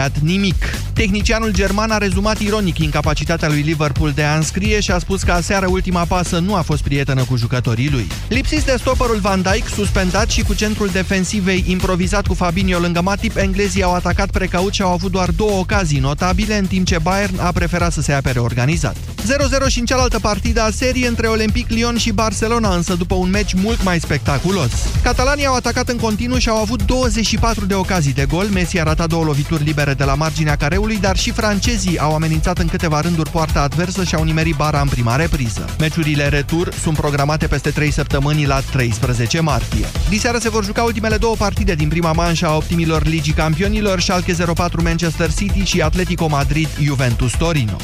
[0.00, 0.89] creat nimic.
[1.00, 5.32] Tehnicianul german a rezumat ironic incapacitatea lui Liverpool de a înscrie și a spus că
[5.32, 8.06] aseară ultima pasă nu a fost prietenă cu jucătorii lui.
[8.28, 13.36] Lipsiți de stopperul Van Dijk, suspendat și cu centrul defensivei improvizat cu Fabinho lângă Matip,
[13.36, 17.38] englezii au atacat precaut și au avut doar două ocazii notabile, în timp ce Bayern
[17.38, 18.96] a preferat să se apere organizat.
[18.96, 23.30] 0-0 și în cealaltă partidă a serii între Olympic Lyon și Barcelona, însă după un
[23.30, 24.70] meci mult mai spectaculos.
[25.02, 28.44] Catalanii au atacat în continuu și au avut 24 de ocazii de gol.
[28.44, 32.58] Messi a ratat două lovituri libere de la marginea careului, dar și francezii au amenințat
[32.58, 35.64] în câteva rânduri poarta adversă și au nimerit bara în prima repriză.
[35.78, 39.86] Meciurile retur sunt programate peste 3 săptămâni la 13 martie.
[40.08, 44.32] Diseară se vor juca ultimele două partide din prima manșă a optimilor Ligii Campionilor, Schalke
[44.54, 47.76] 04 Manchester City și Atletico Madrid Juventus Torino.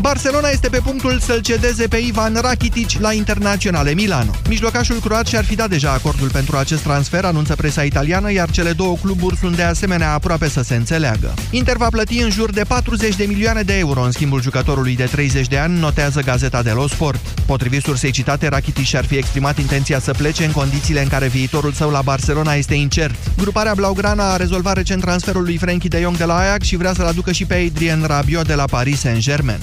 [0.00, 4.30] Barcelona este pe punctul să-l cedeze pe Ivan Rakitic la Internaționale Milano.
[4.48, 8.72] Mijlocașul croat și-ar fi dat deja acordul pentru acest transfer, anunță presa italiană, iar cele
[8.72, 11.34] două cluburi sunt de asemenea aproape să se înțeleagă.
[11.50, 15.04] Inter va plăti în jur de 40 de milioane de euro în schimbul jucătorului de
[15.04, 17.20] 30 de ani, notează Gazeta dello Sport.
[17.46, 21.72] Potrivit sursei citate, Rakitic și-ar fi exprimat intenția să plece în condițiile în care viitorul
[21.72, 23.14] său la Barcelona este incert.
[23.36, 26.92] Gruparea Blaugrana a rezolvat recent transferul lui Frenkie de Jong de la Ajax și vrea
[26.94, 29.60] să-l aducă și pe Adrien Rabiot de la Paris Saint-Germain.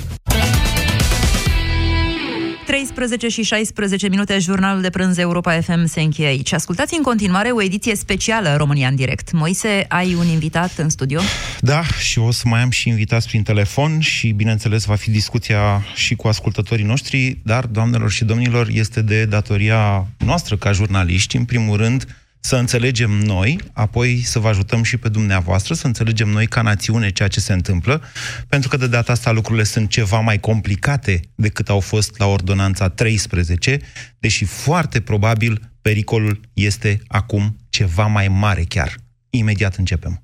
[2.66, 6.54] 13 și 16 minute, jurnalul de prânz Europa FM se încheie aici.
[6.54, 9.32] Ascultați în continuare o ediție specială România în direct.
[9.32, 11.20] Moise, ai un invitat în studio?
[11.60, 15.86] Da, și o să mai am și invitați prin telefon și, bineînțeles, va fi discuția
[15.96, 21.46] și cu ascultătorii noștri, dar, doamnelor și domnilor, este de datoria noastră ca jurnaliști, în
[21.46, 22.06] primul rând,
[22.46, 27.12] să înțelegem noi, apoi să vă ajutăm și pe dumneavoastră, să înțelegem noi ca națiune
[27.12, 28.02] ceea ce se întâmplă,
[28.48, 32.90] pentru că de data asta lucrurile sunt ceva mai complicate decât au fost la ordonanța
[32.90, 33.80] 13,
[34.20, 38.96] deși foarte probabil pericolul este acum ceva mai mare chiar.
[39.30, 40.24] Imediat începem.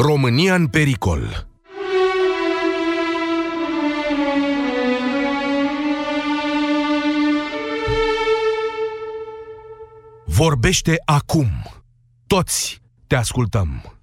[0.00, 1.46] România în pericol
[10.24, 11.48] Vorbește acum.
[12.26, 13.98] Toți te ascultăm.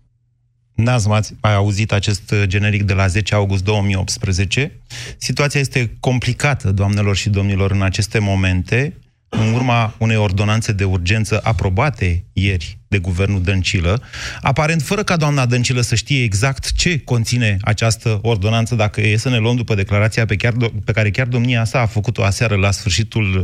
[0.74, 1.08] N-ați
[1.42, 4.80] mai auzit acest generic de la 10 august 2018.
[5.18, 8.98] Situația este complicată, doamnelor și domnilor, în aceste momente
[9.30, 14.02] în urma unei ordonanțe de urgență aprobate ieri de guvernul Dăncilă,
[14.42, 19.30] aparent fără ca doamna Dăncilă să știe exact ce conține această ordonanță, dacă e să
[19.30, 20.54] ne luăm după declarația pe, chiar,
[20.86, 23.44] pe care chiar domnia sa a făcut-o aseară la sfârșitul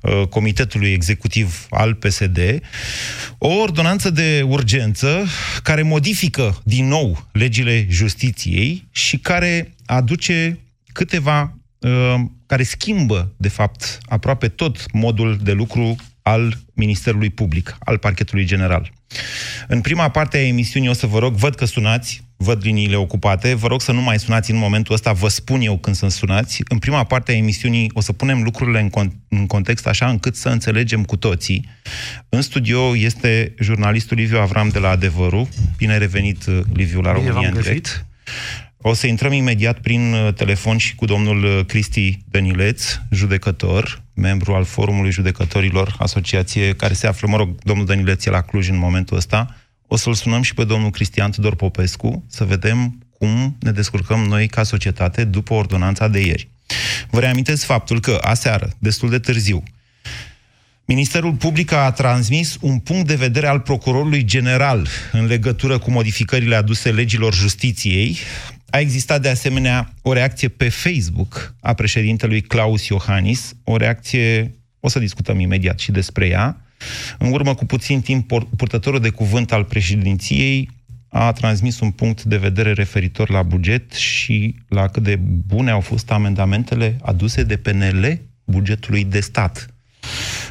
[0.00, 2.38] uh, Comitetului Executiv al PSD,
[3.38, 5.24] o ordonanță de urgență
[5.62, 10.58] care modifică din nou legile justiției și care aduce
[10.92, 12.14] câteva uh,
[12.52, 18.92] care schimbă, de fapt, aproape tot modul de lucru al Ministerului Public, al Parchetului General.
[19.68, 23.54] În prima parte a emisiunii o să vă rog, văd că sunați, văd liniile ocupate,
[23.54, 26.62] vă rog să nu mai sunați în momentul ăsta, vă spun eu când să sunați.
[26.68, 30.36] În prima parte a emisiunii o să punem lucrurile în, con- în context așa încât
[30.36, 31.68] să înțelegem cu toții.
[32.28, 35.48] În studio este jurnalistul Liviu Avram de la Adevărul.
[35.76, 38.06] Bine revenit, Liviu, la Bine România în direct.
[38.84, 44.54] O să intrăm imediat prin uh, telefon și cu domnul uh, Cristi Dănileț, judecător, membru
[44.54, 48.78] al Forumului Judecătorilor, asociație care se află, mă rog, domnul Dănileț e la Cluj în
[48.78, 49.56] momentul ăsta.
[49.86, 54.46] O să-l sunăm și pe domnul Cristian Tudor Popescu să vedem cum ne descurcăm noi
[54.46, 56.48] ca societate după ordonanța de ieri.
[57.10, 59.62] Vă reamintesc faptul că aseară, destul de târziu,
[60.84, 66.54] Ministerul Public a transmis un punct de vedere al procurorului general în legătură cu modificările
[66.54, 68.18] aduse legilor justiției,
[68.72, 74.88] a existat de asemenea o reacție pe Facebook a președintelui Claus Iohannis, o reacție, o
[74.88, 76.66] să discutăm imediat și despre ea.
[77.18, 80.70] În urmă cu puțin timp, purtătorul de cuvânt al președinției
[81.08, 85.16] a transmis un punct de vedere referitor la buget și la cât de
[85.46, 89.66] bune au fost amendamentele aduse de PNL bugetului de stat.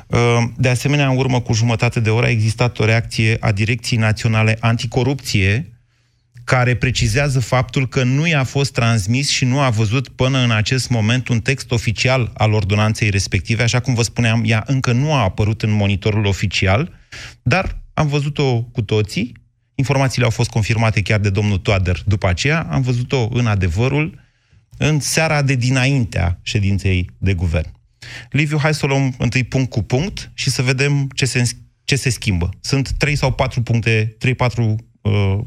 [0.08, 4.00] Uh, de asemenea, în urmă cu jumătate de oră a existat o reacție a Direcției
[4.00, 5.72] Naționale Anticorupție,
[6.52, 10.90] care precizează faptul că nu i-a fost transmis și nu a văzut până în acest
[10.90, 13.64] moment un text oficial al ordonanței respective.
[13.64, 16.94] Așa cum vă spuneam, ea încă nu a apărut în monitorul oficial,
[17.42, 19.32] dar am văzut-o cu toții.
[19.76, 22.68] Informațiile au fost confirmate chiar de domnul Toader după aceea.
[22.70, 24.20] Am văzut-o în adevărul
[24.78, 27.72] în seara de dinaintea ședinței de guvern.
[28.30, 31.44] Liviu, hai să o luăm întâi punct cu punct și să vedem ce se,
[31.84, 32.50] ce se schimbă.
[32.60, 35.40] Sunt trei sau patru puncte, trei, patru uh,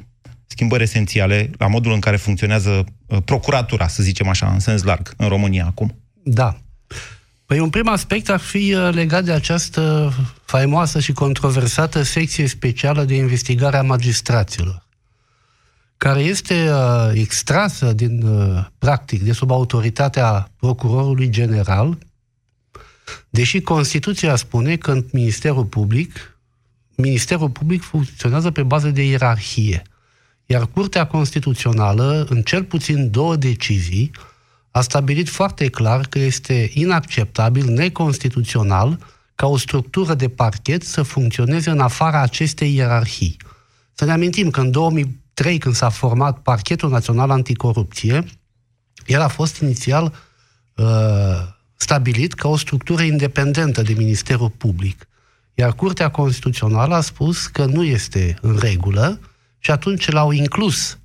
[0.55, 5.15] schimbări esențiale la modul în care funcționează uh, procuratura, să zicem așa, în sens larg,
[5.17, 5.95] în România acum.
[6.23, 6.56] Da.
[7.47, 10.12] Păi un prim aspect ar fi uh, legat de această
[10.45, 14.85] faimoasă și controversată secție specială de investigare a magistraților
[15.97, 21.99] care este uh, extrasă din, uh, practic, de sub autoritatea procurorului general,
[23.31, 26.39] deși Constituția spune că în Ministerul Public,
[26.95, 29.83] Ministerul Public funcționează pe bază de ierarhie.
[30.46, 34.11] Iar Curtea Constituțională, în cel puțin două decizii,
[34.70, 38.99] a stabilit foarte clar că este inacceptabil, neconstituțional,
[39.35, 43.37] ca o structură de parchet să funcționeze în afara acestei ierarhii.
[43.93, 48.25] Să ne amintim că în 2003, când s-a format Parchetul Național Anticorupție,
[49.06, 50.12] el a fost inițial
[50.75, 50.85] uh,
[51.76, 55.08] stabilit ca o structură independentă de Ministerul Public.
[55.55, 59.20] Iar Curtea Constituțională a spus că nu este în regulă
[59.64, 60.99] și atunci l-au inclus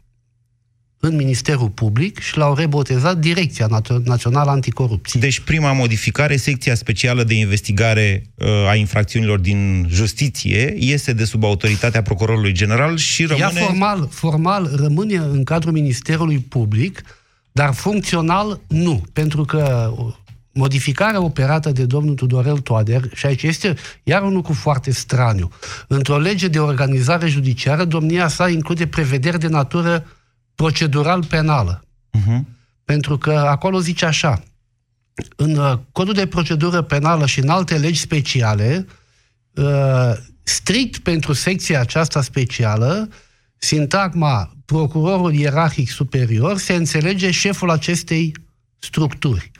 [1.00, 3.68] în Ministerul Public și l-au rebotezat Direcția
[4.04, 5.20] Națională Anticorupție.
[5.20, 11.44] Deci prima modificare, secția specială de investigare uh, a infracțiunilor din justiție este de sub
[11.44, 13.60] autoritatea procurorului general și rămâne...
[13.60, 17.02] Ea formal, formal rămâne în cadrul Ministerului Public,
[17.52, 19.94] dar funcțional nu, pentru că
[20.60, 25.50] modificarea operată de domnul Tudorel Toader, și aici este iar un lucru foarte straniu,
[25.88, 30.06] într-o lege de organizare judiciară, domnia sa include prevederi de natură
[30.56, 31.84] procedural penală.
[32.18, 32.40] Uh-huh.
[32.86, 34.44] Pentru că acolo zice așa,
[35.36, 38.86] în uh, codul de procedură penală și în alte legi speciale,
[39.54, 40.12] uh,
[40.44, 43.10] strict pentru secția aceasta specială,
[43.58, 48.36] sintagma procurorul ierarhic superior se înțelege șeful acestei
[48.80, 49.52] structuri.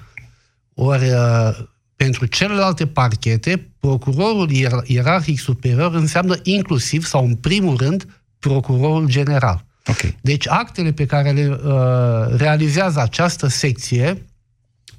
[0.82, 1.58] Ori, uh,
[1.96, 4.50] pentru celelalte parchete, procurorul
[4.86, 9.66] ierarhic superior înseamnă inclusiv sau în primul rând procurorul general.
[9.86, 10.18] Okay.
[10.22, 14.26] Deci actele pe care le uh, realizează această secție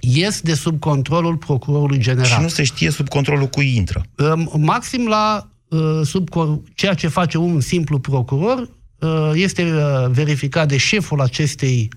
[0.01, 2.27] ies de sub controlul procurorului general.
[2.27, 4.03] Și nu se știe sub controlul cui intră.
[4.17, 6.29] Uh, maxim la uh, sub
[6.75, 11.93] ceea ce face un simplu procuror uh, este uh, verificat de șeful acestei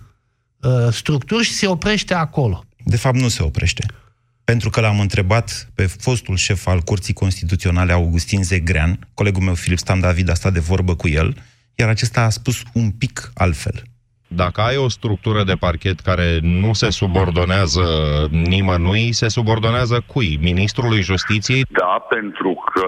[0.61, 2.63] uh, structuri și se oprește acolo.
[2.83, 3.85] De fapt, nu se oprește.
[4.43, 9.77] Pentru că l-am întrebat pe fostul șef al Curții Constituționale, Augustin Zegrean, colegul meu Filip
[9.77, 11.43] Stan David a stat de vorbă cu el,
[11.75, 13.83] iar acesta a spus un pic altfel.
[14.35, 17.85] Dacă ai o structură de parchet care nu se subordonează
[18.53, 20.31] nimănui, se subordonează cui?
[20.41, 21.61] Ministrului Justiției?
[21.81, 22.87] Da, pentru că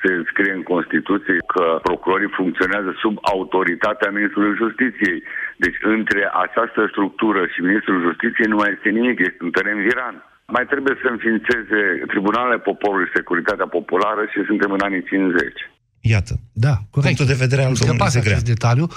[0.00, 5.18] se scrie în Constituție că procurorii funcționează sub autoritatea Ministrului Justiției.
[5.56, 10.16] Deci între această structură și Ministrul Justiției nu mai este nimic, este un teren viran.
[10.56, 11.80] Mai trebuie să înființeze
[12.12, 15.73] Tribunalele Poporului Securitatea Populară și suntem în anii 50.
[16.06, 16.40] Iată.
[16.52, 17.16] Da, corect.
[17.16, 18.40] Punctul de vedere al domnului Zegrea.
[18.40, 18.90] detaliu.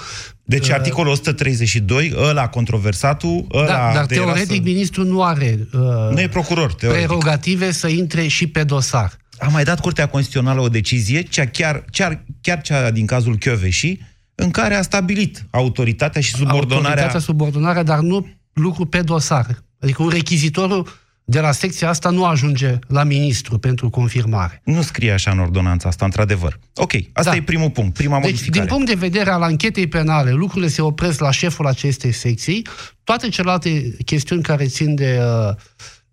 [0.43, 3.65] Deci uh, articolul 132, ăla controversatul, ăla...
[3.65, 4.61] Da, dar teoretic să...
[4.63, 5.79] ministrul nu are uh,
[6.11, 7.05] nu e procuror, teoretic.
[7.05, 9.17] prerogative să intre și pe dosar.
[9.39, 13.99] A mai dat Curtea Constituțională o decizie, cea chiar, chiar, chiar cea din cazul Chioveși,
[14.35, 16.87] în care a stabilit autoritatea și subordonarea...
[16.87, 19.63] Autoritatea, subordonarea, dar nu lucru pe dosar.
[19.79, 20.87] Adică un rechizitorul
[21.29, 24.61] de la secția asta nu ajunge la ministru pentru confirmare.
[24.63, 26.59] Nu scrie așa în ordonanța asta, într-adevăr.
[26.75, 27.35] Ok, asta da.
[27.35, 28.65] e primul punct, prima deci, modificare.
[28.65, 32.67] din punct de vedere al anchetei penale, lucrurile se opresc la șeful acestei secții.
[33.03, 35.55] Toate celelalte chestiuni care țin de, uh,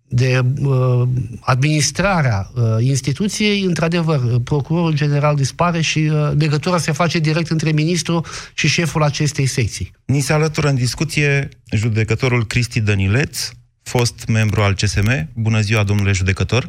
[0.07, 1.07] de uh,
[1.41, 8.67] administrarea uh, instituției, într-adevăr, procurorul general dispare și legătura se face direct între ministru și
[8.67, 9.91] șeful acestei secții.
[10.05, 13.49] Ni se alătură în discuție judecătorul Cristi Dănileț,
[13.93, 15.09] fost membru al CSM.
[15.35, 16.63] Bună ziua, domnule judecător!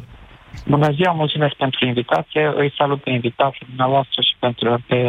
[0.67, 2.53] Bună ziua, mulțumesc pentru invitație.
[2.55, 4.99] Îi salut pe invitație dumneavoastră și pentru pe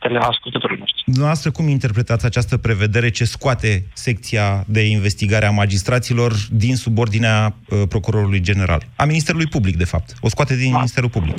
[0.00, 1.02] teleascultătorii noștri.
[1.04, 7.82] Dumneavoastră, cum interpretați această prevedere ce scoate secția de investigare a magistraților din subordinea uh,
[7.88, 8.82] procurorului general?
[8.96, 10.08] A Ministerului Public, de fapt.
[10.20, 10.76] O scoate din Ma.
[10.76, 11.38] Ministerul Public.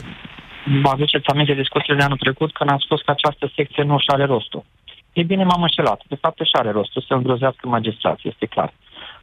[0.83, 4.09] Vă aduceți aminte discuțiile de anul trecut când am spus că această secție nu își
[4.15, 4.63] are rostul.
[5.13, 6.01] E bine, m-am înșelat.
[6.07, 8.73] De fapt, își are rostul să îngrozească magistrații, este clar.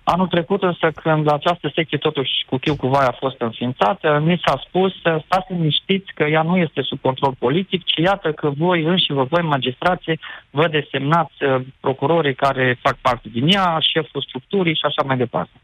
[0.04, 4.40] Anul trecut însă, când această secție totuși cu chiu cu vai a fost înființată, mi
[4.44, 8.50] s-a spus să stați liniștiți că ea nu este sub control politic, ci iată că
[8.50, 14.22] voi înși vă, voi magistrații, vă desemnați uh, procurorii care fac parte din ea, șeful
[14.22, 15.60] structurii și așa mai departe.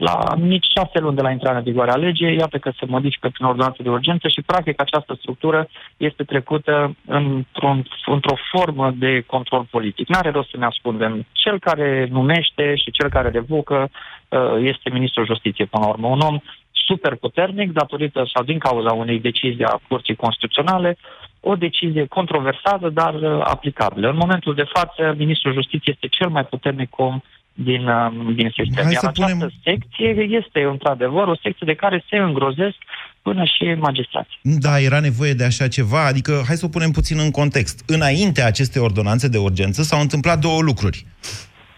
[0.00, 3.28] La nici șase luni de la intrarea în vigoare a legii, iată că se modifică
[3.28, 9.66] prin ordonanță de urgență și, practic, această structură este trecută într-un, într-o formă de control
[9.70, 10.08] politic.
[10.08, 11.26] N-are rost să ne ascundem.
[11.32, 16.06] Cel care numește și cel care revocă uh, este Ministrul Justiției, până la urmă.
[16.06, 16.38] Un om
[16.72, 20.96] super puternic, datorită sau din cauza unei decizii a Curții Constituționale,
[21.40, 24.08] o decizie controversată, dar uh, aplicabilă.
[24.08, 27.20] În momentul de față, Ministrul Justiției este cel mai puternic om
[27.54, 28.84] din, um, din sistem.
[28.84, 29.52] Hai Iar această punem...
[29.64, 32.76] secție este, într-adevăr, o secție de care se îngrozesc
[33.22, 34.38] până și magistrații.
[34.42, 37.82] Da, era nevoie de așa ceva, adică hai să o punem puțin în context.
[37.86, 41.06] Înainte acestei ordonanțe de urgență s-au întâmplat două lucruri.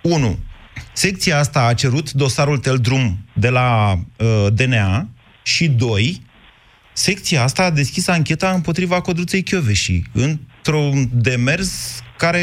[0.03, 0.39] Unu,
[0.93, 5.09] secția asta a cerut dosarul Teldrum de la uh, DNA
[5.43, 6.23] și doi,
[6.93, 10.03] secția asta a deschis ancheta împotriva Codruței Chioveși
[10.63, 12.41] într-un demers care,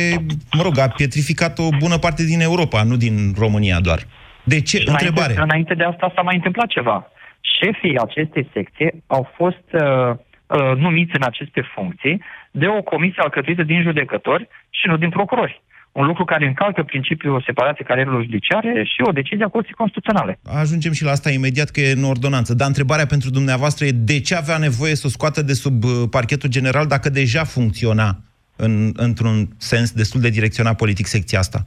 [0.57, 3.99] mă rog, a pietrificat o bună parte din Europa, nu din România doar.
[4.43, 4.77] De ce?
[4.77, 5.33] Înainte, Întrebare.
[5.41, 7.11] Înainte de asta s-a mai întâmplat ceva.
[7.59, 12.21] Șefii acestei secții au fost uh, uh, numiți în aceste funcții
[12.51, 15.61] de o comisie alcătuită din judecători și nu din procurori
[15.91, 20.39] un lucru care încalcă principiul separației carierelor judiciare și o decizie a Curții Constituționale.
[20.61, 22.53] Ajungem și la asta imediat, că e în ordonanță.
[22.53, 25.91] Dar întrebarea pentru dumneavoastră e de ce avea nevoie să o scoată de sub uh,
[26.09, 28.17] parchetul general dacă deja funcționa
[28.55, 31.59] în, într-un sens destul de direcționat politic secția asta?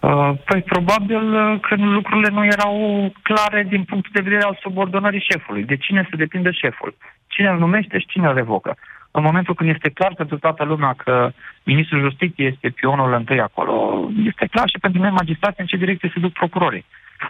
[0.00, 2.74] Uh, păi probabil uh, că lucrurile nu erau
[3.22, 5.64] clare din punctul de vedere al subordonării șefului.
[5.64, 6.96] De cine se depinde șeful?
[7.26, 8.76] Cine îl numește și cine îl revocă?
[9.16, 11.30] În momentul când este clar pentru toată lumea că
[11.62, 16.10] Ministrul Justiției este pionul întâi acolo, este clar și pentru noi magistrații în ce direcție
[16.14, 16.84] se duc procurorii.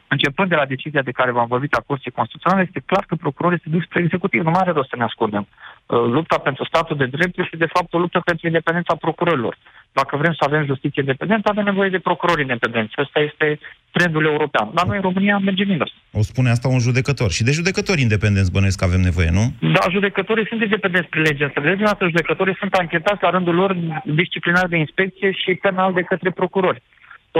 [0.08, 3.62] Începând de la decizia de care v-am vorbit a Curții Constituționale, este clar că procurorii
[3.62, 4.42] se duc spre executiv.
[4.42, 5.46] Nu mai are rost să ne ascundem.
[5.50, 9.56] Uh, lupta pentru statul de drept este de fapt o luptă pentru independența procurorilor.
[9.92, 12.94] Dacă vrem să avem justiție independentă, avem nevoie de procurori independenți.
[12.98, 13.58] Ăsta este
[13.90, 14.70] trendul european.
[14.74, 15.92] Dar noi în România mergem invers.
[16.12, 17.30] O spune asta un judecător.
[17.30, 19.44] Și de judecători independenți bănuiesc că avem nevoie, nu?
[19.76, 21.44] Da, judecătorii sunt independenți prin lege.
[21.44, 26.02] Însă legea noastră, judecătorii sunt anchetați la rândul lor disciplinar de inspecție și penal de
[26.02, 26.82] către procurori.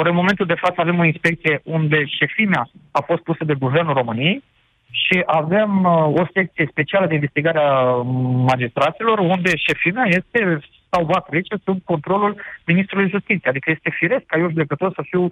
[0.01, 3.99] Ori în momentul de față avem o inspecție unde șefimea a fost pusă de Guvernul
[4.01, 4.43] României
[5.03, 7.73] și avem uh, o secție specială de investigare a
[8.53, 10.41] magistraților unde șefimea este
[10.91, 12.33] sau va trece sub controlul
[12.67, 13.53] Ministrului Justiției.
[13.53, 15.31] Adică este firesc ca eu judecător să fiu uh,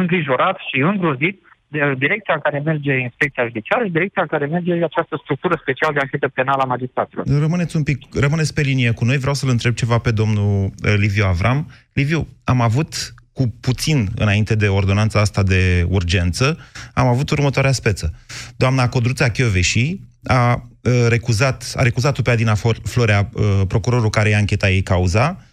[0.00, 1.36] îngrijorat și îngrozit
[1.68, 5.92] de direcția în care merge inspecția judiciară și direcția în care merge această structură specială
[5.94, 7.24] de anchetă penală a magistraților.
[7.40, 9.18] Rămâneți un pic, rămâneți pe linie cu noi.
[9.18, 11.58] Vreau să-l întreb ceva pe domnul uh, Liviu Avram.
[11.92, 12.90] Liviu, am avut
[13.36, 16.58] cu puțin înainte de ordonanța asta de urgență,
[16.94, 18.12] am avut următoarea speță.
[18.56, 20.68] Doamna Codruța Chioveși a
[21.08, 23.30] recuzat, a recuzat-o pe Adina Florea,
[23.68, 25.44] procurorul care i-a închetat ei cauza,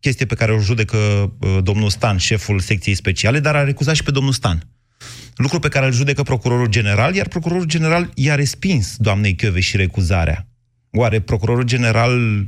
[0.00, 0.98] chestie pe care o judecă
[1.62, 4.62] domnul Stan, șeful secției speciale, dar a recuzat și pe domnul Stan.
[5.34, 10.46] Lucru pe care îl judecă procurorul general, iar procurorul general i-a respins doamnei și recuzarea.
[10.90, 12.46] Oare procurorul general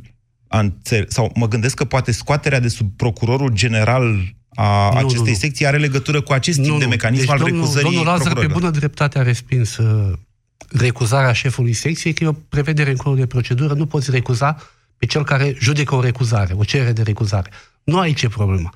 [1.08, 5.34] sau mă gândesc că poate scoaterea de sub procurorul general a nu, acestei nu, nu.
[5.34, 8.32] secții are legătură cu acest tip nu, de mecanism deci, al domnul, recuzării Domnul Lazar,
[8.32, 10.12] pe bună dreptate, a respins uh,
[10.68, 14.56] recuzarea șefului secției, că e o prevedere în codul de procedură, nu poți recuza
[14.98, 17.50] pe cel care judecă o recuzare, o cerere de recuzare.
[17.84, 18.74] Nu aici e problema.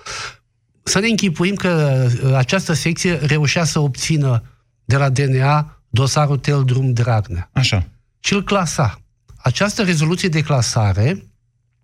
[0.83, 4.43] Să ne închipuim că uh, această secție reușea să obțină
[4.85, 7.51] de la DNA dosarul Tel Drum Dragnea.
[7.53, 7.89] Așa.
[8.21, 9.01] Și îl clasa.
[9.37, 11.25] Această rezoluție de clasare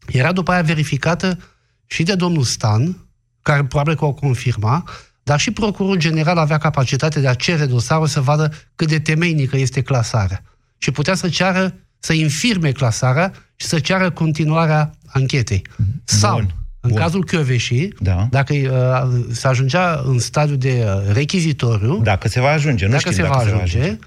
[0.07, 1.39] era după aia verificată
[1.87, 3.04] și de domnul Stan,
[3.45, 4.85] care probabil că o confirma,
[5.23, 9.57] dar și procurorul general avea capacitatea de a cere dosarul să vadă cât de temeinică
[9.57, 10.43] este clasarea.
[10.79, 15.67] Și putea să ceară, să infirme clasarea și să ceară continuarea anchetei.
[15.77, 15.87] Bun.
[16.05, 16.39] Sau,
[16.81, 16.99] în Bun.
[16.99, 18.27] cazul Căveșii, da.
[18.31, 22.01] dacă uh, se ajungea în stadiu de uh, rechizitoriu...
[22.03, 23.99] Dacă se va ajunge, nu dacă știm se dacă va ajunge, se va ajunge.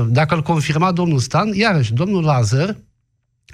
[0.00, 2.76] Uh, dacă îl confirma domnul Stan, iarăși, domnul Lazar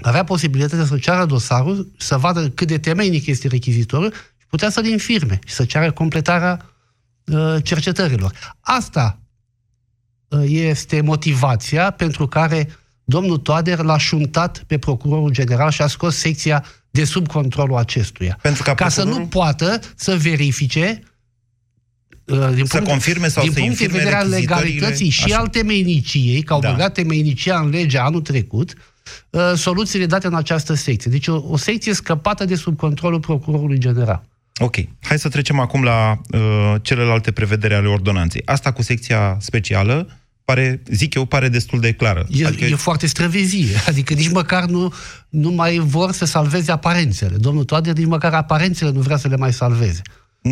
[0.01, 4.13] avea posibilitatea să ceară dosarul, să vadă cât de temeinic este rechizitorul
[4.47, 6.71] putea să-l infirme și să ceară completarea
[7.25, 8.55] uh, cercetărilor.
[8.61, 9.19] Asta
[10.29, 12.69] uh, este motivația pentru care
[13.05, 18.39] domnul Toader l-a șuntat pe procurorul general și a scos secția de sub controlul acestuia.
[18.43, 19.15] Pentru ca, ca procurorul...
[19.15, 21.03] să nu poată să verifice
[22.25, 25.49] uh, din să punct, confirme sau din să punct de vedere al legalității și al
[25.49, 26.71] temeiniciei, că au da.
[26.71, 28.75] băgat temeinicia în legea anul trecut,
[29.31, 31.11] uh, soluțiile date în această secție.
[31.11, 34.25] Deci o, o secție scăpată de sub controlul procurorului general.
[34.59, 34.77] Ok.
[35.03, 38.43] Hai să trecem acum la uh, celelalte prevedere ale ordonanței.
[38.45, 40.09] Asta cu secția specială
[40.47, 42.27] pare, zic eu, pare destul de clară.
[42.31, 42.65] E, adică...
[42.65, 43.77] e foarte străvezie.
[43.89, 44.93] Adică nici măcar nu,
[45.29, 47.37] nu mai vor să salveze aparențele.
[47.37, 50.03] Domnul Toader nici măcar aparențele nu vrea să le mai salveze.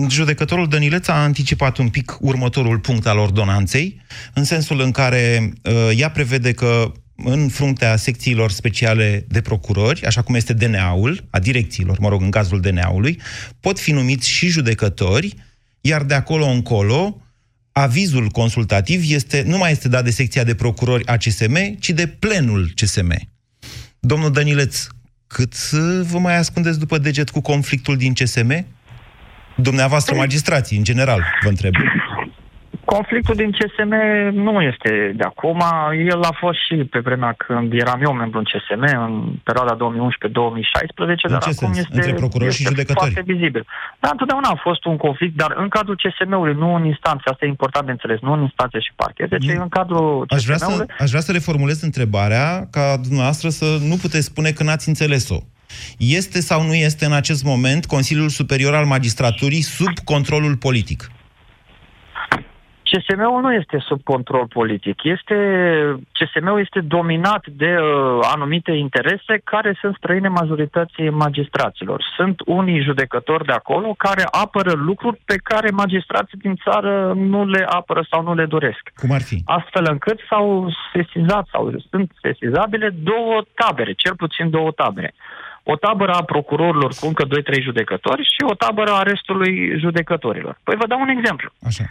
[0.09, 4.01] Judecătorul Dănileț a anticipat un pic următorul punct al ordonanței,
[4.35, 10.23] în sensul în care uh, ea prevede că în fruntea secțiilor speciale de procurori, așa
[10.23, 13.21] cum este DNA-ul, a direcțiilor, mă rog, în cazul DNA-ului,
[13.61, 15.35] pot fi numiți și judecători,
[15.81, 17.23] iar de acolo încolo,
[17.73, 22.07] avizul consultativ este, nu mai este dat de secția de procurori a CSM, ci de
[22.07, 23.29] plenul CSM.
[23.99, 24.87] Domnul Dănileț,
[25.27, 25.71] cât
[26.03, 28.67] vă mai ascundeți după deget cu conflictul din CSM?
[29.57, 31.73] Dumneavoastră magistrații, în general, vă întreb.
[32.85, 33.93] Conflictul din CSM
[34.47, 35.63] nu este de acum.
[36.13, 41.31] El a fost și pe vremea când eram eu membru în CSM, în perioada 2011-2016,
[41.31, 41.77] dar ce acum sens?
[41.79, 43.13] este, Între procurori este și judecători?
[43.13, 43.67] foarte vizibil.
[44.01, 47.23] Da, întotdeauna a fost un conflict, dar în cadrul CSM-ului, nu în instanțe.
[47.25, 50.57] Asta e important de înțeles, nu în instanțe și parchete, ci în cadrul Aș vrea,
[50.57, 50.87] CSM-ului.
[50.97, 55.39] să, aș vrea să reformulez întrebarea ca dumneavoastră să nu puteți spune că n-ați înțeles-o.
[55.99, 61.11] Este sau nu este în acest moment Consiliul Superior al Magistraturii sub controlul politic?
[62.95, 65.03] CSM-ul nu este sub control politic.
[65.03, 65.37] Este,
[66.13, 72.05] CSM-ul este dominat de uh, anumite interese care sunt străine majorității magistraților.
[72.17, 77.67] Sunt unii judecători de acolo care apără lucruri pe care magistrații din țară nu le
[77.69, 78.83] apără sau nu le doresc.
[78.97, 79.43] Cum ar fi?
[79.45, 85.15] Astfel încât s-au sesizat sau sunt sesizabile două tabere, cel puțin două tabere.
[85.63, 90.59] O tabără a procurorilor cu încă 2-3 judecători și o tabără a restului judecătorilor.
[90.63, 91.85] Păi vă dau un exemplu Așa.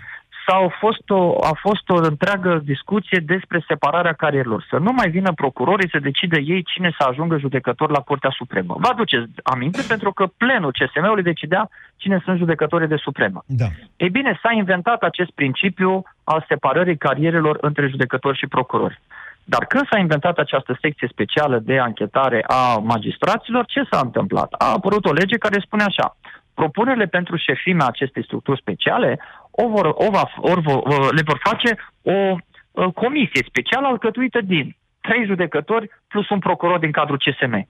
[0.48, 4.66] Sau a fost, o, a fost o întreagă discuție despre separarea carierelor.
[4.70, 8.76] Să nu mai vină procurorii să decide ei cine să ajungă judecător la Curtea Supremă.
[8.80, 13.44] Vă aduceți aminte pentru că plenul CSM-ului decidea cine sunt judecătorii de Supremă.
[13.46, 13.66] Da.
[13.98, 19.00] Ei bine, s-a inventat acest principiu al separării carierelor între judecători și procurori.
[19.44, 24.54] Dar când s-a inventat această secție specială de anchetare a magistraților, ce s-a întâmplat?
[24.58, 26.18] A apărut o lege care spune așa.
[26.54, 29.20] Propunerile pentru șefimea acestei structuri speciale
[29.56, 32.36] o vor, o va, or, vor, le vor face o,
[32.72, 37.68] o comisie specială alcătuită din trei judecători plus un procuror din cadrul CSM.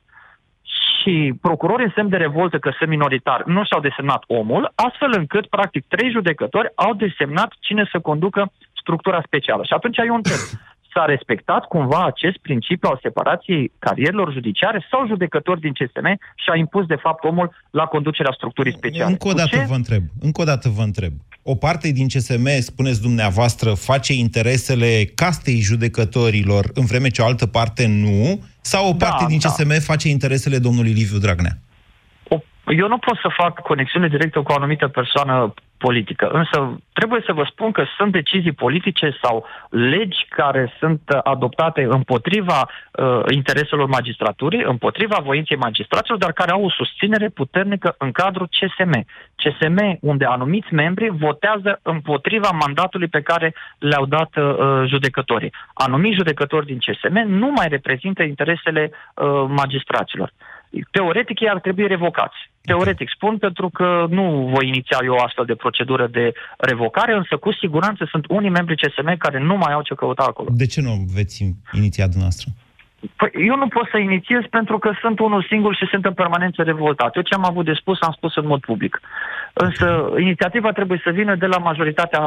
[1.02, 5.48] Și procurorii în semn de revoltă că sunt minoritari nu și-au desemnat omul, astfel încât,
[5.48, 9.63] practic, trei judecători au desemnat cine să conducă structura specială.
[9.63, 10.38] Și atunci eu întreb,
[10.93, 16.56] s-a respectat cumva acest principiu al separației carierelor judiciare sau judecători din CSM și a
[16.56, 19.12] impus, de fapt, omul la conducerea structurii speciale?
[19.12, 19.65] Încă o Cu dată ce?
[19.67, 20.04] vă întreb.
[20.19, 21.13] Încă o dată vă întreb.
[21.45, 27.45] O parte din CSM, spuneți dumneavoastră, face interesele castei judecătorilor, în vreme ce o altă
[27.45, 28.43] parte nu?
[28.62, 29.49] Sau o Da, parte din da.
[29.49, 31.60] CSM face interesele domnului Liviu Dragnea?
[32.65, 35.54] O, eu nu pot să fac conexiune directă cu o anumită persoană
[35.86, 41.19] politică, însă trebuie să vă spun că sunt decizii politice sau legi care sunt uh,
[41.23, 48.12] adoptate împotriva uh, intereselor magistraturii, împotriva voinței magistraților, dar care au o susținere puternică în
[48.12, 49.06] cadrul CSM.
[49.36, 54.45] CSM, unde anumiți membri votează împotriva mandatului pe care le-au dat uh,
[54.86, 55.54] judecătorii.
[55.73, 60.32] Anumiți judecători din CSM nu mai reprezintă interesele uh, magistraților.
[60.91, 62.52] Teoretic ei ar trebui revocați.
[62.65, 67.38] Teoretic spun pentru că nu voi iniția eu o astfel de procedură de revocare, însă
[67.38, 70.49] cu siguranță sunt unii membri CSM care nu mai au ce căuta acolo.
[70.52, 72.49] De ce nu veți iniția dumneavoastră?
[73.15, 76.62] Păi eu nu pot să inițiez pentru că sunt unul singur și sunt în permanență
[76.62, 77.15] revoltat.
[77.15, 79.02] Eu ce am avut de spus, am spus în mod public.
[79.54, 82.19] Însă inițiativa trebuie să vină de la majoritatea,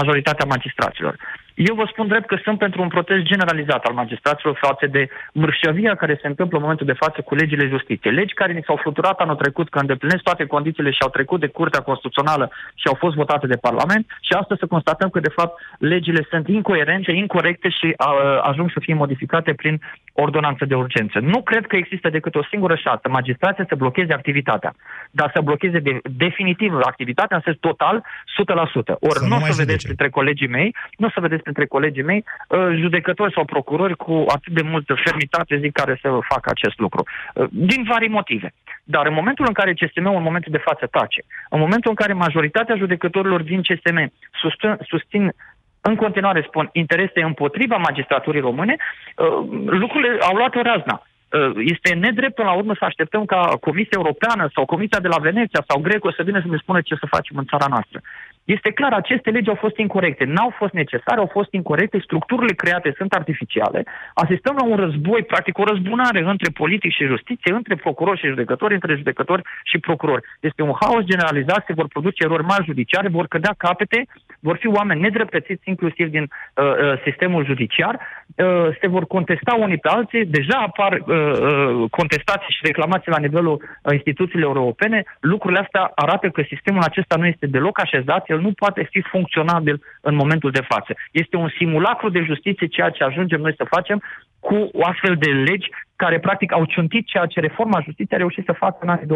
[0.00, 1.16] majoritatea magistraților.
[1.54, 5.94] Eu vă spun drept că sunt pentru un protest generalizat al magistraților față de mărșăvia
[5.94, 8.14] care se întâmplă în momentul de față cu legile justiției.
[8.14, 11.46] Legi care ni s-au fluturat anul trecut că îndeplinesc toate condițiile și au trecut de
[11.46, 15.60] Curtea Constituțională și au fost votate de Parlament și astăzi să constatăm că de fapt
[15.78, 18.08] legile sunt incoerente, incorrecte și a,
[18.42, 19.80] ajung să fie modificate prin
[20.12, 21.18] ordonanță de urgență.
[21.18, 23.08] Nu cred că există decât o singură șansă.
[23.08, 24.74] Magistrația să blocheze activitatea,
[25.10, 28.98] dar să blocheze de, definitiv activitatea în sens total, 100%.
[29.00, 29.86] Ori Să nu nu o mai să vedeți judece.
[29.86, 34.24] printre colegii mei, nu o să vedeți printre colegii mei uh, judecători sau procurori cu
[34.36, 37.02] atât de multă fermitate zic care să facă acest lucru.
[37.06, 38.48] Uh, Din vari motive.
[38.84, 41.20] Dar în momentul în care CSM-ul în momentul de față tace,
[41.54, 43.98] în momentul în care majoritatea judecătorilor din CSM
[44.40, 45.32] susțin, susțin
[45.80, 49.26] în continuare spun interese împotriva magistraturii române, uh,
[49.66, 50.96] lucrurile au luat o razna.
[51.02, 55.18] Uh, Este nedrept până la urmă să așteptăm ca Comisia Europeană sau Comisia de la
[55.18, 58.00] Veneția sau Greco să vină să ne spună ce să facem în țara noastră.
[58.44, 60.24] Este clar, aceste legi au fost incorrecte.
[60.24, 63.84] N-au fost necesare, au fost incorrecte, structurile create sunt artificiale.
[64.14, 68.74] Asistăm la un război, practic o răzbunare între politic și justiție, între procurori și judecători,
[68.74, 70.22] între judecători și procurori.
[70.40, 74.06] Este un haos generalizat, se vor produce erori mari judiciare, vor cădea capete,
[74.40, 79.78] vor fi oameni nedreptățiți inclusiv din uh, uh, sistemul judiciar, uh, se vor contesta unii
[79.78, 85.02] pe alții, deja apar uh, uh, contestații și reclamații la nivelul uh, instituțiilor europene.
[85.20, 89.82] Lucrurile astea arată că sistemul acesta nu este deloc așezat, el nu poate fi funcționabil
[90.00, 90.92] în momentul de față.
[91.12, 94.02] Este un simulacru de justiție ceea ce ajungem noi să facem
[94.46, 98.44] cu o astfel de legi care practic au ciuntit ceea ce reforma justiției a reușit
[98.44, 99.08] să facă în anii 2004-2005.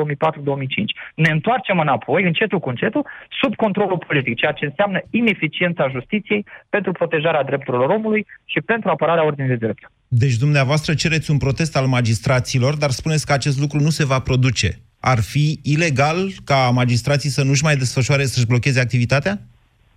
[1.14, 3.06] Ne întoarcem înapoi, încetul cu încetul,
[3.40, 9.24] sub controlul politic, ceea ce înseamnă ineficiența justiției pentru protejarea drepturilor omului și pentru apărarea
[9.24, 9.82] ordinii de drept.
[10.08, 14.18] Deci dumneavoastră cereți un protest al magistraților, dar spuneți că acest lucru nu se va
[14.18, 14.68] produce
[15.00, 19.38] ar fi ilegal ca magistrații să nu-și mai desfășoare, să-și blocheze activitatea?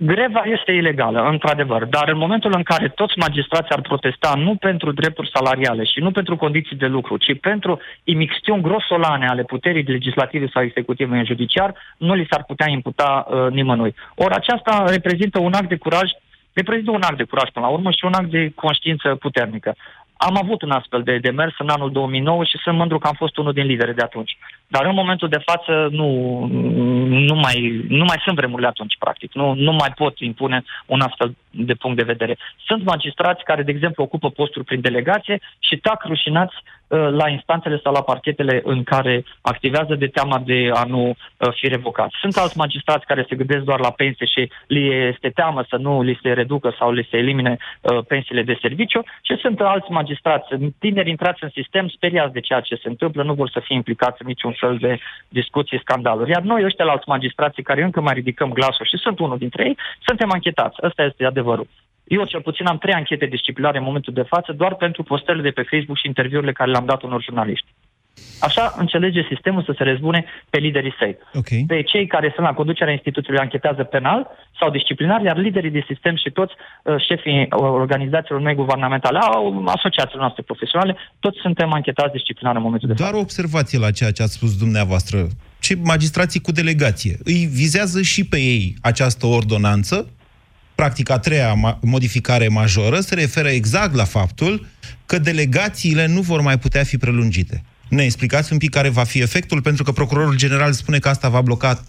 [0.04, 4.92] Greva este ilegală, într-adevăr, dar în momentul în care toți magistrații ar protesta nu pentru
[4.92, 10.48] drepturi salariale și nu pentru condiții de lucru, ci pentru imixtiuni grosolane ale puterii legislative
[10.54, 13.96] sau executive în judiciar, nu li s-ar putea imputa uh, nimănui.
[14.16, 16.10] Ori aceasta reprezintă un act de curaj
[16.54, 19.76] reprezintă un act de curaj până la urmă și un act de conștiință puternică.
[20.18, 23.38] Am avut un astfel de demers în anul 2009 și sunt mândru că am fost
[23.38, 24.38] unul din lideri de atunci.
[24.74, 26.10] Dar în momentul de față nu,
[27.30, 29.34] nu, mai, nu mai sunt vremurile atunci, practic.
[29.34, 32.38] Nu, nu mai pot impune un astfel de punct de vedere.
[32.66, 37.80] Sunt magistrați care, de exemplu, ocupă posturi prin delegație și tac rușinați uh, la instanțele
[37.84, 42.10] sau la parchetele în care activează de teama de a nu uh, fi revocat.
[42.22, 46.02] Sunt alți magistrați care se gândesc doar la pensie și li este teamă să nu
[46.02, 50.48] li se reducă sau li se elimine uh, pensiile de serviciu și sunt alți magistrați,
[50.80, 54.22] tineri intrați în sistem, speriați de ceea ce se întâmplă, nu vor să fie implicați
[54.22, 55.00] în niciun fel de
[55.39, 56.34] discuții, scandaluri.
[56.36, 59.62] Iar noi, ăștia la alți magistrații care încă mai ridicăm glasul și sunt unul dintre
[59.67, 60.82] ei, suntem anchetați.
[60.88, 61.67] Asta este adevărul.
[62.17, 65.58] Eu cel puțin am trei anchete disciplinare în momentul de față doar pentru postările de
[65.58, 67.67] pe Facebook și interviurile care le-am dat unor jurnaliști.
[68.39, 71.17] Așa înțelege sistemul să se răzbune pe liderii săi.
[71.34, 71.63] Okay.
[71.67, 74.28] Pe cei care sunt la conducerea instituției anchetează penal
[74.60, 79.63] sau disciplinar, iar liderii de sistem și toți uh, șefii uh, organizațiilor noi guvernamentale, au
[79.65, 83.04] asociațiile noastre profesionale, toți suntem anchetați disciplinar în momentul de față.
[83.04, 85.28] Doar o observație la ceea ce ați spus dumneavoastră.
[85.60, 87.17] Ce magistrații cu delegație.
[87.24, 90.10] Îi vizează și pe ei această ordonanță
[90.76, 94.65] practic a treia modificare majoră se referă exact la faptul
[95.06, 97.63] că delegațiile nu vor mai putea fi prelungite.
[97.91, 101.30] Ne explicați un pic care va fi efectul, pentru că procurorul general spune că asta
[101.30, 101.84] va bloca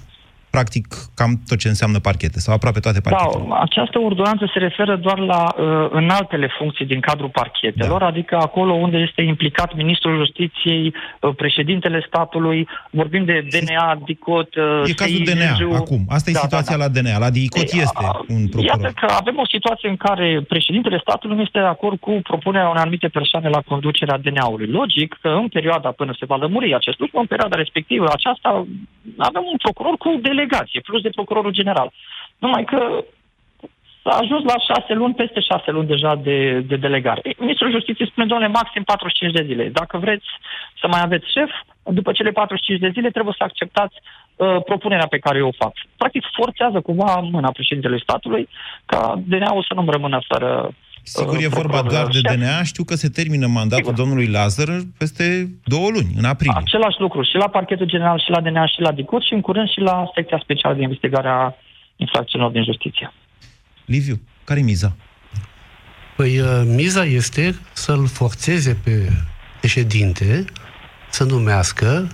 [0.56, 0.86] practic
[1.18, 3.44] cam tot ce înseamnă parchete sau aproape toate da, parchetele.
[3.48, 8.06] Da, această ordonanță se referă doar la uh, înaltele funcții din cadrul parchetelor, da.
[8.06, 14.90] adică acolo unde este implicat ministrul justiției, uh, președintele statului, vorbim de DNA, DICOT, uh,
[14.90, 16.02] E cazul DNA acum.
[16.08, 16.84] Asta e da, situația da, da.
[16.84, 17.18] la DNA.
[17.18, 18.64] La DICOT e, este un procuror.
[18.64, 22.68] Iată că avem o situație în care președintele statului nu este de acord cu propunerea
[22.68, 24.66] unei anumite persoane la conducerea DNA-ului.
[24.66, 28.48] Logic că în perioada până se va lămuri acest lucru, în perioada respectivă aceasta
[29.16, 31.92] avem un procuror cu dele delegație, plus de procurorul general.
[32.38, 33.04] Numai că
[34.02, 37.20] s-a ajuns la șase luni, peste șase luni deja de, de delegare.
[37.38, 39.68] Ministrul Justiției spune, doamne, maxim 45 de zile.
[39.68, 40.26] Dacă vreți
[40.80, 41.50] să mai aveți șef,
[41.82, 45.72] după cele 45 de zile trebuie să acceptați uh, propunerea pe care eu o fac.
[45.96, 48.48] Practic forțează cumva mâna președintelui statului
[48.86, 52.62] ca DNA-ul să nu rămână fără Sigur, e vorba doar de DNA.
[52.62, 53.98] Știu că se termină mandatul Sigur.
[53.98, 56.54] domnului Lazar peste două luni, în aprilie.
[56.56, 59.68] Același lucru și la parchetul general, și la DNA, și la DICOT, și în curând
[59.68, 61.54] și la secția specială de investigare a
[61.96, 63.12] infracțiunilor din justiție.
[63.84, 64.96] Liviu, care e miza?
[66.16, 69.08] Păi, uh, miza este să-l forțeze pe
[69.60, 70.44] președinte
[71.10, 72.08] să numească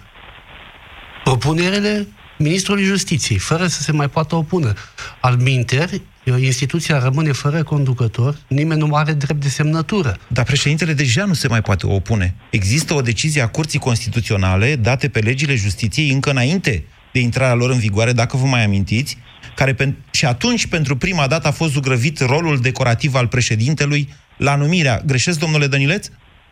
[1.24, 2.06] propunerele
[2.38, 4.72] ministrului justiției, fără să se mai poată opună.
[5.20, 6.02] Al minteri,
[6.36, 10.16] instituția rămâne fără conducător, nimeni nu are drept de semnătură.
[10.28, 12.34] Dar președintele deja nu se mai poate opune.
[12.50, 17.70] Există o decizie a Curții Constituționale date pe legile justiției încă înainte de intrarea lor
[17.70, 19.18] în vigoare, dacă vă mai amintiți,
[19.54, 24.56] care pen- și atunci, pentru prima dată, a fost zugrăvit rolul decorativ al președintelui la
[24.56, 25.02] numirea.
[25.06, 26.08] Greșesc, domnule Dănileț?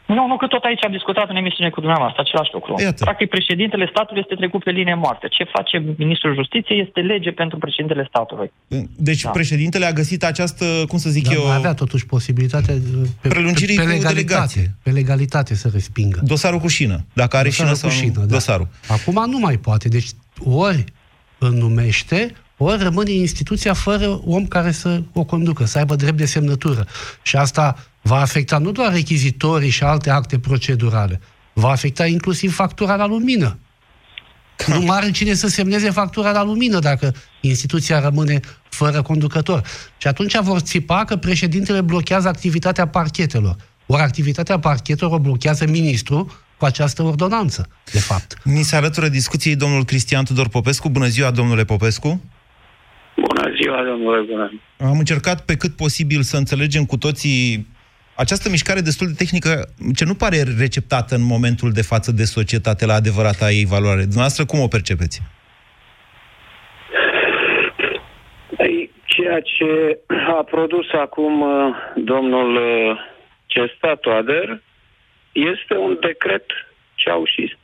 [0.06, 2.74] Nu, nu, că tot aici am discutat în emisiune cu dumneavoastră, același lucru.
[2.78, 3.04] Iată.
[3.04, 5.26] Practic, președintele statului este trecut pe linie moarte.
[5.28, 8.52] Ce face ministrul justiției este lege pentru președintele statului.
[8.96, 9.30] Deci da.
[9.30, 11.46] președintele a găsit această, cum să zic Dar eu...
[11.46, 12.74] avea totuși posibilitatea
[13.20, 14.74] pe, prelungirii pe, pe legalitate, delegație.
[14.82, 16.20] Pe legalitate să respingă.
[16.22, 17.04] Dosarul cu șină.
[17.12, 18.34] Dacă are dosarul șină sau șină, da.
[18.34, 18.68] dosarul.
[18.88, 19.88] Acum nu mai poate.
[19.88, 20.08] Deci
[20.44, 20.84] ori
[21.38, 26.26] îl numește, ori rămâne instituția fără om care să o conducă, să aibă drept de
[26.26, 26.86] semnătură.
[27.22, 31.20] Și asta va afecta nu doar rechizitorii și alte acte procedurale,
[31.52, 33.58] va afecta inclusiv factura la lumină.
[34.66, 39.62] Nu mai are cine să semneze factura la lumină dacă instituția rămâne fără conducător.
[39.96, 43.56] Și atunci vor țipa că președintele blochează activitatea parchetelor.
[43.86, 48.36] Ori activitatea parchetelor o blochează ministru cu această ordonanță, de fapt.
[48.44, 50.88] Ni se alătură discuției domnul Cristian Tudor Popescu.
[50.88, 52.20] Bună ziua, domnule Popescu!
[53.16, 54.50] Bună ziua, domnule Bună.
[54.90, 57.66] Am încercat pe cât posibil să înțelegem cu toții
[58.16, 59.50] această mișcare destul de tehnică,
[59.94, 64.00] ce nu pare receptată în momentul de față de societate la adevărata ei valoare.
[64.00, 65.22] Dumneavoastră, cum o percepeți?
[68.58, 69.98] Ei, ceea ce
[70.38, 72.98] a produs acum uh, domnul uh,
[73.46, 74.62] Cesta Toader
[75.32, 76.46] este un decret
[76.94, 77.58] ceaușist.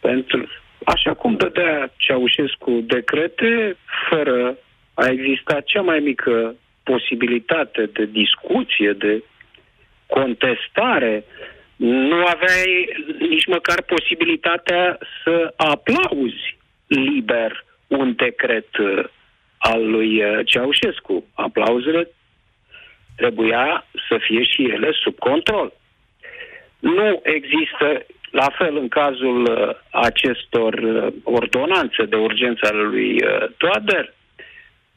[0.00, 0.46] Pentru,
[0.84, 3.76] așa cum dădea Ceaușescu decrete,
[4.08, 4.56] fără
[4.94, 6.54] a exista cea mai mică
[6.90, 9.22] posibilitate de discuție, de
[10.06, 11.24] contestare,
[11.76, 12.72] nu aveai
[13.18, 19.04] nici măcar posibilitatea să aplauzi liber un decret uh,
[19.58, 21.24] al lui uh, Ceaușescu.
[21.34, 22.08] Aplauzele
[23.16, 25.72] trebuia să fie și ele sub control.
[26.78, 30.74] Nu există, la fel în cazul uh, acestor
[31.22, 33.20] ordonanțe de urgență ale lui
[33.56, 34.14] Toader,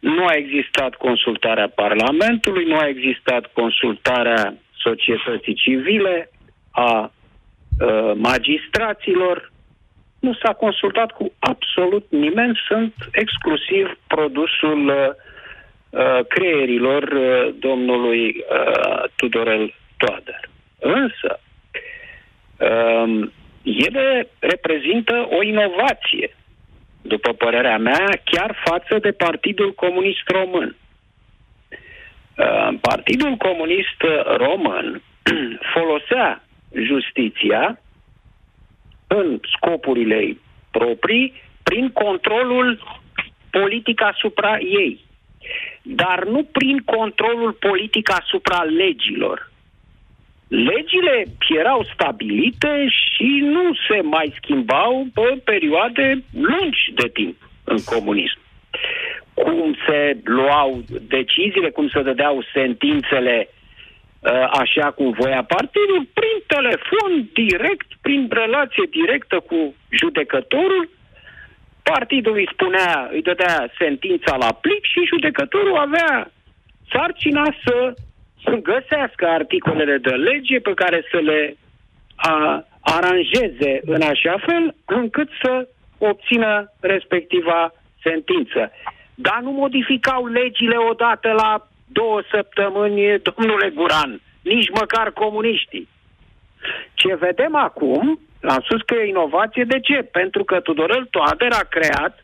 [0.01, 6.29] nu a existat consultarea Parlamentului, nu a existat consultarea societății civile,
[6.71, 9.51] a uh, magistraților.
[10.19, 19.73] Nu s-a consultat cu absolut nimeni, sunt exclusiv produsul uh, creierilor uh, domnului uh, Tudorel
[19.97, 20.49] Toader.
[20.79, 21.39] Însă,
[22.57, 23.29] uh,
[23.63, 26.35] ele reprezintă o inovație
[27.01, 30.75] după părerea mea, chiar față de Partidul Comunist Român.
[32.37, 34.01] Uh, Partidul Comunist
[34.37, 35.01] Român
[35.73, 37.79] folosea justiția
[39.07, 40.39] în scopurile ei
[40.71, 41.33] proprii
[41.63, 42.79] prin controlul
[43.49, 44.99] politic asupra ei,
[45.81, 49.50] dar nu prin controlul politic asupra legilor
[50.51, 51.25] legile
[51.57, 58.39] erau stabilite și nu se mai schimbau pe perioade lungi de timp în comunism.
[59.33, 67.29] Cum se luau deciziile, cum se dădeau sentințele uh, așa cum voia partidul, prin telefon,
[67.33, 70.89] direct, prin relație directă cu judecătorul,
[71.83, 76.31] partidul îi spunea, îi dădea sentința la plic și judecătorul avea
[76.91, 77.93] sarcina să
[78.43, 81.55] să găsească articolele de lege pe care să le
[82.15, 88.71] a, aranjeze în așa fel încât să obțină respectiva sentință.
[89.15, 95.87] Dar nu modificau legile odată la două săptămâni, domnule Guran, nici măcar comuniștii.
[96.93, 100.01] Ce vedem acum, am spus că e inovație, de ce?
[100.01, 102.23] Pentru că Tudorel Toader a creat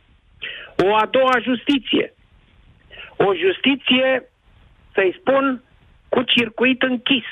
[0.86, 2.14] o a doua justiție.
[3.16, 4.30] O justiție,
[4.94, 5.62] să-i spun,
[6.10, 7.26] cu circuit închis,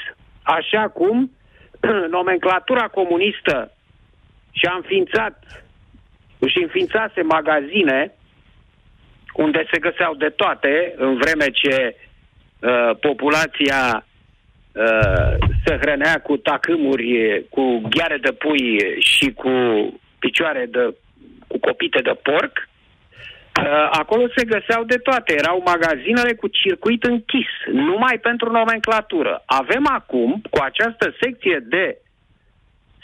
[0.43, 1.31] așa cum
[2.17, 3.71] nomenclatura comunistă
[4.51, 5.63] și-a înființat,
[6.39, 8.13] își înființase magazine
[9.33, 11.95] unde se găseau de toate, în vreme ce
[12.59, 14.05] uh, populația
[14.71, 19.49] uh, se hrănea cu tacâmuri, cu gheare de pui și cu
[20.19, 20.95] picioare de,
[21.47, 22.74] cu copite de porc, Uh,
[23.91, 25.33] acolo se găseau de toate.
[25.33, 29.43] Erau magazinele cu circuit închis, numai pentru nomenclatură.
[29.45, 31.97] Avem acum, cu această secție de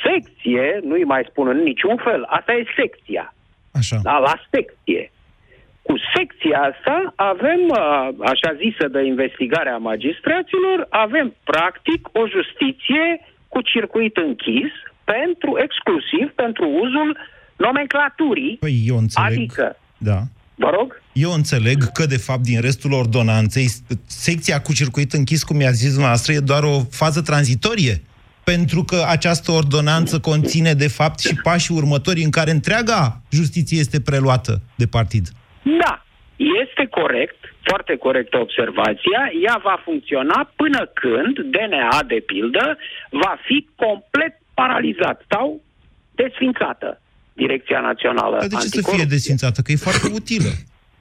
[0.04, 3.34] secție, nu-i mai spun în niciun fel, asta e secția.
[3.72, 3.98] Așa.
[4.04, 5.12] Da, la secție.
[5.82, 13.26] Cu secția asta avem, uh, așa zisă de investigare a magistraților, avem practic o justiție
[13.48, 14.72] cu circuit închis
[15.04, 17.18] pentru exclusiv pentru uzul
[17.56, 18.58] nomenclaturii.
[18.60, 19.38] Păi eu înțeleg.
[19.38, 20.20] Adică da.
[20.56, 21.02] Vă rog?
[21.14, 23.68] Eu înțeleg că, de fapt, din restul ordonanței,
[24.08, 28.02] secția cu circuit închis, cum i-a zis dumneavoastră, e doar o fază tranzitorie.
[28.44, 34.02] Pentru că această ordonanță conține, de fapt, și pașii următori în care întreaga justiție este
[34.02, 35.28] preluată de partid.
[35.84, 36.06] Da,
[36.62, 39.22] este corect, foarte corectă observația.
[39.44, 42.78] Ea va funcționa până când DNA, de pildă,
[43.10, 45.62] va fi complet paralizat sau
[46.16, 47.01] desfințată.
[47.46, 49.62] Direcția Națională Dar de ce să fie desfințată?
[49.62, 50.52] Că e foarte utilă.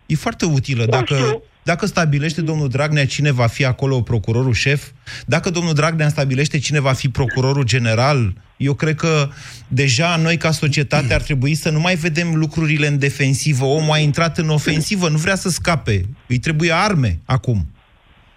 [0.07, 0.85] E foarte utilă.
[0.85, 4.83] Dacă, dacă stabilește domnul Dragnea cine va fi acolo procurorul șef,
[5.26, 9.29] dacă domnul Dragnea stabilește cine va fi procurorul general, eu cred că
[9.68, 13.64] deja noi ca societate ar trebui să nu mai vedem lucrurile în defensivă.
[13.64, 16.00] Omul a intrat în ofensivă, nu vrea să scape.
[16.29, 17.59] Îi trebuie arme acum.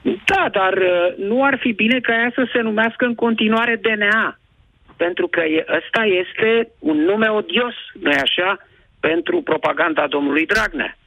[0.02, 4.40] Da, dar uh, nu ar fi bine ca ea să se numească în continuare DNA.
[4.98, 8.68] Pentru că e, ăsta este un nume odios, nu așa,
[9.00, 10.98] pentru propaganda domnului Dragnea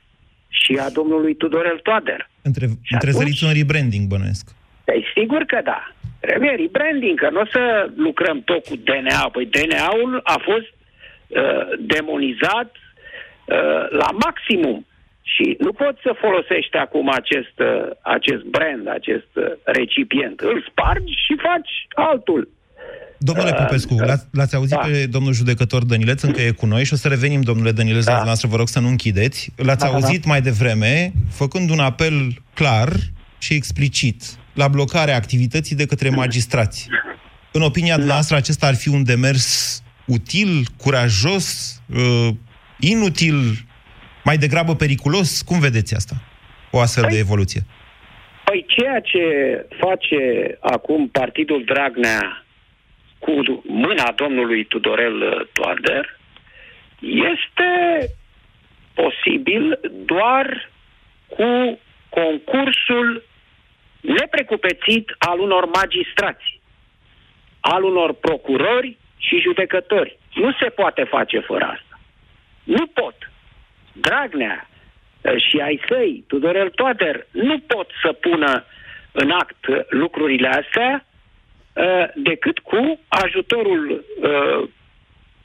[0.48, 2.28] și a domnului Tudorel Toader.
[2.42, 4.46] Între, întrezăriți un rebranding, bănuiesc.
[4.84, 5.92] Păi sigur că da.
[6.20, 9.28] Trebuie rebranding, că nu o să lucrăm tot cu DNA.
[9.32, 10.70] Păi DNA-ul a fost
[11.26, 14.86] uh, demonizat uh, la maximum.
[15.22, 20.40] Și nu poți să folosești acum acest, uh, acest brand, acest uh, recipient.
[20.40, 22.48] Îl spargi și faci altul.
[23.18, 24.76] Domnule Uh, Popescu, l-ați, l-ați auzit da.
[24.76, 28.10] pe domnul judecător Dănileț, încă e cu noi și o să revenim, domnule Dănileț, Da.
[28.10, 29.52] la dumneavoastră, vă rog să nu închideți.
[29.56, 32.92] L-ați Da, da, auzit mai devreme, făcând un apel clar
[33.38, 34.22] și explicit
[34.54, 36.88] la blocarea activității de către magistrați.
[37.52, 42.28] În opinia noastră, acesta ar fi un demers util, curajos, uh,
[42.80, 43.64] inutil,
[44.24, 45.42] mai degrabă periculos?
[45.42, 46.14] Cum vedeți asta?
[46.70, 47.64] O astfel de evoluție.
[48.44, 49.20] Păi ceea ce
[49.80, 50.16] face
[50.60, 52.45] acum Partidul Dragnea
[53.26, 56.18] cu mâna domnului Tudorel uh, Toader
[57.00, 57.70] este
[58.94, 60.70] posibil doar
[61.26, 63.22] cu concursul
[64.00, 66.60] neprecupețit al unor magistrați,
[67.60, 70.18] al unor procurori și judecători.
[70.34, 72.00] Nu se poate face fără asta.
[72.64, 73.30] Nu pot.
[73.92, 74.68] Dragnea
[75.20, 78.64] eh, și ai săi, Tudorel Toader, nu pot să pună
[79.12, 81.15] în act eh, lucrurile astea eh,
[82.14, 84.68] decât cu ajutorul, eh,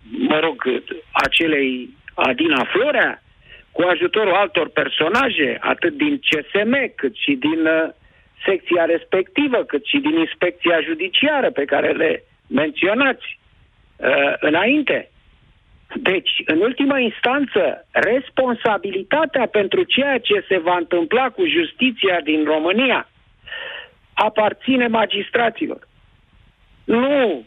[0.09, 3.23] mă rog, acelei Adina Florea,
[3.71, 7.89] cu ajutorul altor personaje, atât din CSM, cât și din eh,
[8.45, 13.39] secția respectivă, cât și din inspecția judiciară pe care le menționați
[13.95, 15.09] uh, înainte.
[15.95, 23.09] Deci, în ultimă instanță, responsabilitatea pentru ceea ce se va întâmpla cu justiția din România
[24.13, 25.87] aparține magistraților.
[26.83, 27.45] Nu,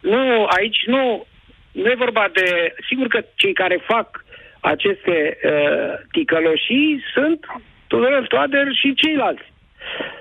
[0.00, 1.26] nu, aici nu,
[1.72, 2.74] nu e vorba de...
[2.88, 4.24] Sigur că cei care fac
[4.60, 7.46] aceste uh, ticăloșii sunt
[7.86, 9.52] Tudorel Toader și ceilalți.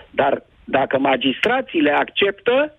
[0.09, 2.77] Dar dacă magistrații le acceptă,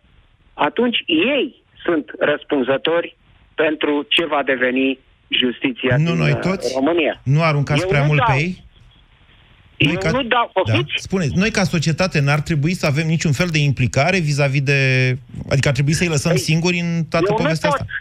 [0.54, 3.16] atunci ei sunt răspunzători
[3.54, 6.74] pentru ce va deveni justiția Nu din noi uh, toți?
[6.74, 7.20] România.
[7.24, 8.36] Nu aruncați Eu prea nu mult dau.
[8.36, 8.64] pe ei?
[9.90, 10.60] Eu ca- nu dau, Da.
[10.60, 11.02] poftiți?
[11.02, 14.80] Spuneți, noi ca societate n-ar trebui să avem niciun fel de implicare vis-a-vis de...
[15.50, 17.92] Adică ar trebui să-i lăsăm Păi, singuri în toată eu nu povestea pot, asta.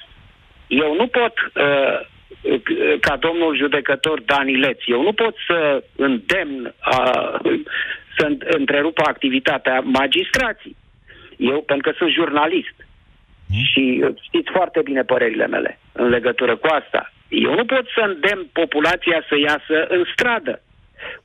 [0.67, 1.99] Eu nu pot, uh,
[2.41, 7.39] uh, ca domnul judecător Danileț, eu nu pot să îndemn uh,
[8.17, 10.75] să înt- întrerupă activitatea magistrații.
[11.37, 12.75] Eu, pentru că sunt jurnalist
[13.71, 17.13] și uh, știți foarte bine părerile mele în legătură cu asta.
[17.29, 20.61] Eu nu pot să îndemn populația să iasă în stradă.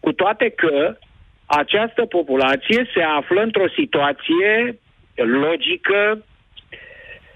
[0.00, 0.96] Cu toate că
[1.46, 4.78] această populație se află într-o situație
[5.14, 6.24] logică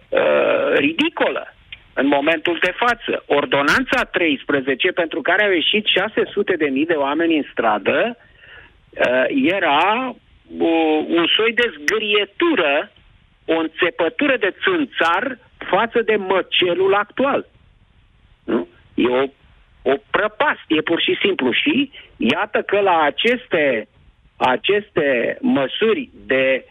[0.08, 1.54] uh, ridicolă
[1.92, 3.24] în momentul de față.
[3.26, 10.14] Ordonanța 13, pentru care au ieșit 600 de mii de oameni în stradă, uh, era
[10.58, 12.90] uh, un soi de zgârietură,
[13.44, 15.38] o înțepătură de țânțar
[15.70, 17.46] față de măcelul actual.
[18.44, 18.68] Nu?
[18.94, 19.24] E o,
[19.82, 23.88] o prăpastie pur și simplu și iată că la aceste,
[24.36, 26.64] aceste măsuri de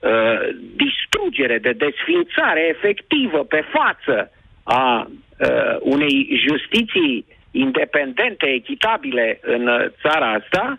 [0.00, 4.30] uh, distrugere, de desfințare efectivă pe față
[4.62, 10.78] a uh, unei justiții independente, echitabile în uh, țara asta,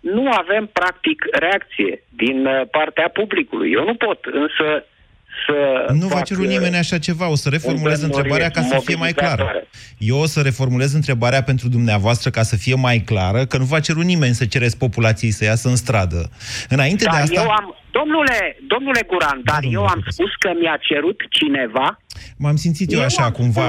[0.00, 3.72] nu avem practic reacție din uh, partea publicului.
[3.72, 4.84] Eu nu pot însă
[5.46, 7.28] să Nu va fac, cerut uh, nimeni așa ceva.
[7.30, 9.42] O să reformulez îndemnuri întrebarea ca să fie mai clară.
[9.42, 9.66] mobilizatoare.
[9.98, 13.80] Eu o să reformulez întrebarea pentru dumneavoastră ca să fie mai clară, că nu va
[13.80, 16.30] cerut nimeni să cereți populației să iasă în stradă.
[16.68, 17.40] Înainte Dar de asta...
[17.42, 20.12] eu am, domnule, domnule Guran, dar domnule eu am profesor.
[20.12, 21.98] spus că mi-a cerut cineva.
[22.36, 23.68] M-am simțit eu, Eu așa, am cumva,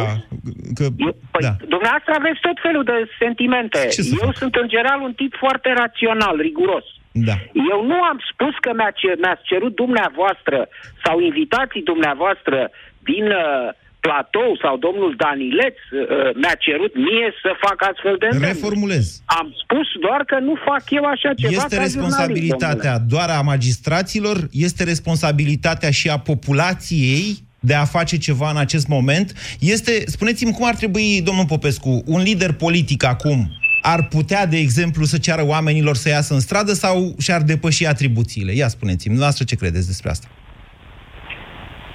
[0.78, 0.84] că...
[0.84, 1.54] Eu, păi, da.
[1.76, 3.80] dumneavoastră aveți tot felul de sentimente.
[3.92, 4.38] Ce să eu fac?
[4.38, 6.86] sunt în general un tip foarte rațional, riguros.
[7.14, 7.36] Da.
[7.72, 10.68] Eu nu am spus că mi-a cer, mi-ați cerut dumneavoastră
[11.04, 12.70] sau invitații dumneavoastră
[13.10, 13.70] din uh,
[14.06, 16.02] platou sau domnul Danileț uh,
[16.42, 18.54] mi-a cerut mie să fac astfel de îndemnuri.
[18.54, 19.06] Reformulez.
[19.26, 23.42] Am spus doar că nu fac eu așa ceva Este ca responsabilitatea jurnalist, doar a
[23.42, 27.24] magistraților, este responsabilitatea și a populației
[27.60, 29.34] de a face ceva în acest moment.
[29.60, 33.40] Este, spuneți-mi cum ar trebui, domnul Popescu, un lider politic acum
[33.84, 38.52] ar putea, de exemplu, să ceară oamenilor să iasă în stradă sau și-ar depăși atribuțiile?
[38.52, 40.28] Ia spuneți-mi, dumneavoastră ce credeți despre asta?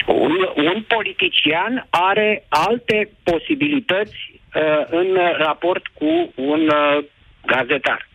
[0.07, 0.37] Un,
[0.73, 5.09] un politician are alte posibilități uh, în
[5.39, 7.05] raport cu un uh,
[7.47, 8.09] gazetar.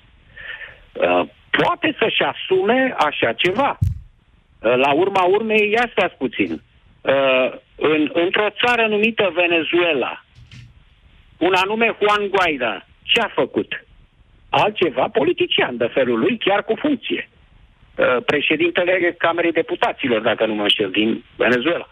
[0.93, 3.77] Uh, poate să-și asume așa ceva.
[3.79, 6.61] Uh, la urma urmei, ia stați puțin.
[7.01, 10.25] uh, în, într-o țară numită Venezuela,
[11.37, 13.85] un anume Juan Guaida, ce a făcut?
[14.49, 17.29] Altceva, politician de felul lui, chiar cu funcție.
[17.95, 21.89] Uh, președintele Camerei Deputaților, dacă nu mă înșel, din Venezuela.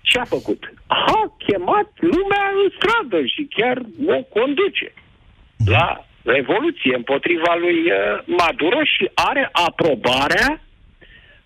[0.00, 0.72] Ce a făcut?
[0.86, 4.92] A chemat lumea în stradă și chiar o conduce
[5.66, 10.60] la revoluție împotriva lui uh, Maduro și are aprobarea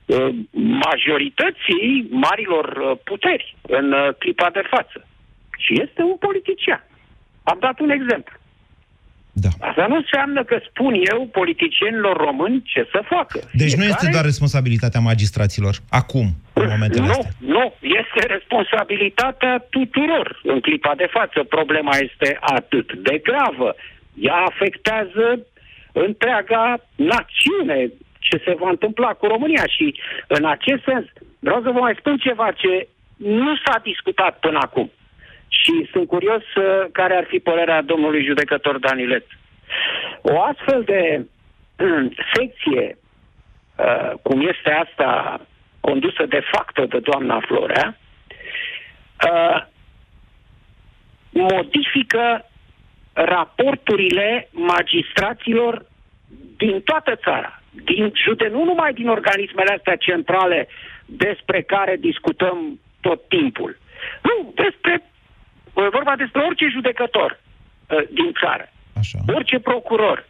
[0.06, 0.34] uh,
[0.86, 5.06] majorității marilor uh, puteri în clipa de față.
[5.58, 6.84] Și este un politician.
[7.42, 8.36] Am dat un exemplu.
[9.34, 9.48] Da.
[9.68, 13.38] Asta nu înseamnă că spun eu politicienilor români ce să facă.
[13.52, 13.82] Deci Fiecare...
[13.82, 17.30] nu este doar responsabilitatea magistraților, acum, în momentul Nu, astea.
[17.38, 17.64] nu,
[18.00, 21.42] este responsabilitatea tuturor în clipa de față.
[21.42, 23.74] Problema este atât de gravă
[24.14, 25.46] ea afectează
[25.92, 29.94] întreaga națiune ce se va întâmpla cu România și
[30.26, 31.04] în acest sens
[31.38, 34.90] vreau să vă mai spun ceva ce nu s-a discutat până acum
[35.62, 39.26] și sunt curios uh, care ar fi părerea domnului judecător Danilet.
[40.22, 41.26] O astfel de
[41.78, 42.98] uh, secție
[43.76, 45.40] uh, cum este asta
[45.80, 47.98] condusă de facto de doamna Florea
[49.30, 49.66] uh,
[51.30, 52.50] modifică
[53.12, 55.86] raporturile magistraților
[56.56, 60.68] din toată țara, din jude, nu numai din organismele astea centrale
[61.04, 63.78] despre care discutăm tot timpul.
[64.22, 65.13] Nu, despre, e
[65.74, 67.40] vorba despre orice judecător
[67.88, 68.68] uh, din țară,
[68.98, 69.18] Așa.
[69.34, 70.26] orice procuror.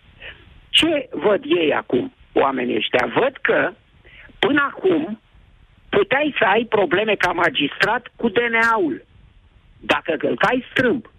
[0.69, 3.13] Ce văd ei acum, oamenii ăștia?
[3.15, 3.73] Văd că
[4.39, 5.21] până acum
[5.89, 9.05] puteai să ai probleme ca magistrat cu DNA-ul.
[9.81, 11.11] Dacă călcai strâmb,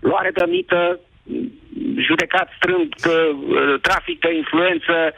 [0.00, 1.00] luare de mită,
[1.96, 5.14] judecat strâmb uh, trafic de influență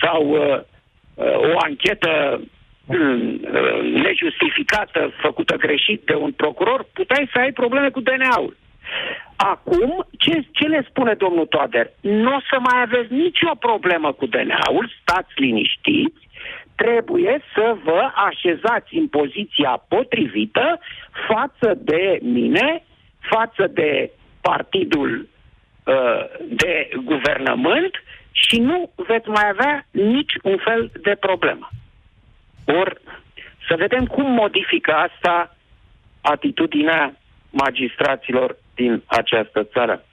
[0.00, 0.60] sau uh,
[1.14, 2.46] uh, o anchetă uh,
[4.02, 8.56] nejustificată, făcută greșit de un procuror, puteai să ai probleme cu DNA-ul.
[9.36, 11.90] Acum, ce, ce le spune domnul Toader?
[12.00, 16.28] Nu o să mai aveți nicio problemă cu DNA-ul, stați liniștiți,
[16.74, 20.80] trebuie să vă așezați în poziția potrivită
[21.28, 22.84] față de mine,
[23.20, 24.10] față de
[24.40, 25.28] partidul
[25.84, 31.68] uh, de guvernământ și nu veți mai avea nici un fel de problemă.
[32.66, 33.00] Ori
[33.68, 35.56] să vedem cum modifică asta
[36.20, 37.16] atitudinea
[37.50, 40.04] magistraților din această țară.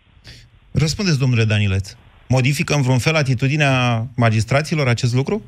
[0.72, 1.96] Răspundeți, domnule Danileț.
[2.28, 5.42] Modifică în vreun fel atitudinea magistraților acest lucru?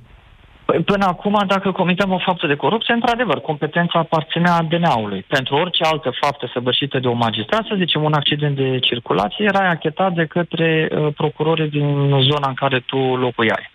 [0.66, 5.26] Păi până acum, dacă comităm o faptă de corupție, într-adevăr, competența aparținea DNA-ului.
[5.28, 9.70] Pentru orice altă faptă săvârșită de un magistrat, să zicem un accident de circulație, era
[9.70, 13.72] achetat de către uh, procurorii din zona în care tu locuiai.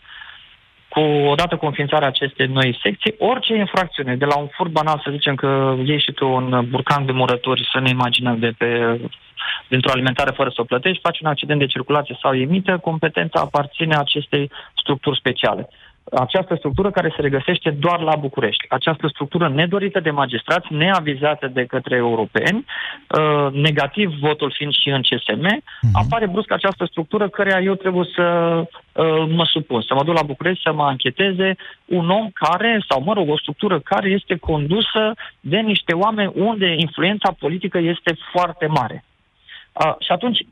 [0.94, 1.00] Cu
[1.34, 5.34] odată cu înființarea acestei noi secții, orice infracțiune, de la un furt banal, să zicem
[5.34, 9.00] că iei și tu un burcan de murături, să ne imaginăm de pe
[9.68, 13.96] dintr-o alimentare fără să o plătești, faci un accident de circulație sau emită, competența aparține
[13.96, 15.68] acestei structuri speciale
[16.12, 18.64] această structură care se regăsește doar la București.
[18.68, 25.02] Această structură nedorită de magistrați, neavizată de către europeni, uh, negativ votul fiind și în
[25.02, 25.92] CSM, uh-huh.
[25.92, 28.24] apare brusc această structură care eu trebuie să
[28.56, 33.02] uh, mă supun, să mă duc la București să mă ancheteze un om care, sau
[33.02, 38.66] mă rog, o structură care este condusă de niște oameni unde influența politică este foarte
[38.66, 39.04] mare.
[39.72, 40.46] Uh, și atunci,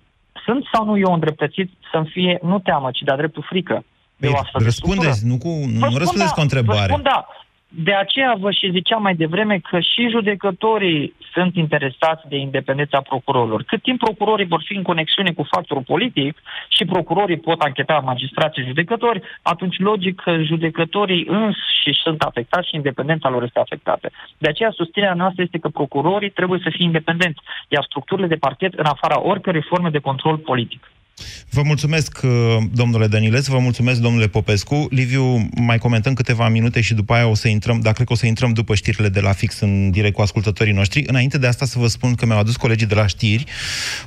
[0.44, 3.84] sunt sau nu eu îndreptățit să-mi fie, nu teamă, ci de-a dreptul frică,
[4.20, 6.92] Păi, răspundeți, nu, cu, nu răspundeți da, cu o întrebare.
[6.92, 7.28] Spun da.
[7.70, 13.62] De aceea vă și ziceam mai devreme că și judecătorii sunt interesați de independența procurorilor.
[13.62, 18.64] Cât timp procurorii vor fi în conexiune cu factorul politic și procurorii pot ancheta magistrații
[18.64, 24.10] judecători, atunci logic că judecătorii înși sunt afectați și independența lor este afectată.
[24.38, 28.74] De aceea susținerea noastră este că procurorii trebuie să fie independenți, iar structurile de parchet
[28.74, 30.90] în afara oricărei forme de control politic.
[31.50, 32.30] Vă mulțumesc, uh,
[32.72, 34.86] domnule Dănileț, vă mulțumesc, domnule Popescu.
[34.90, 38.16] Liviu, mai comentăm câteva minute și după aia o să intrăm, dar cred că o
[38.16, 41.04] să intrăm după știrile de la fix în direct cu ascultătorii noștri.
[41.06, 43.44] Înainte de asta să vă spun că mi-au adus colegii de la știri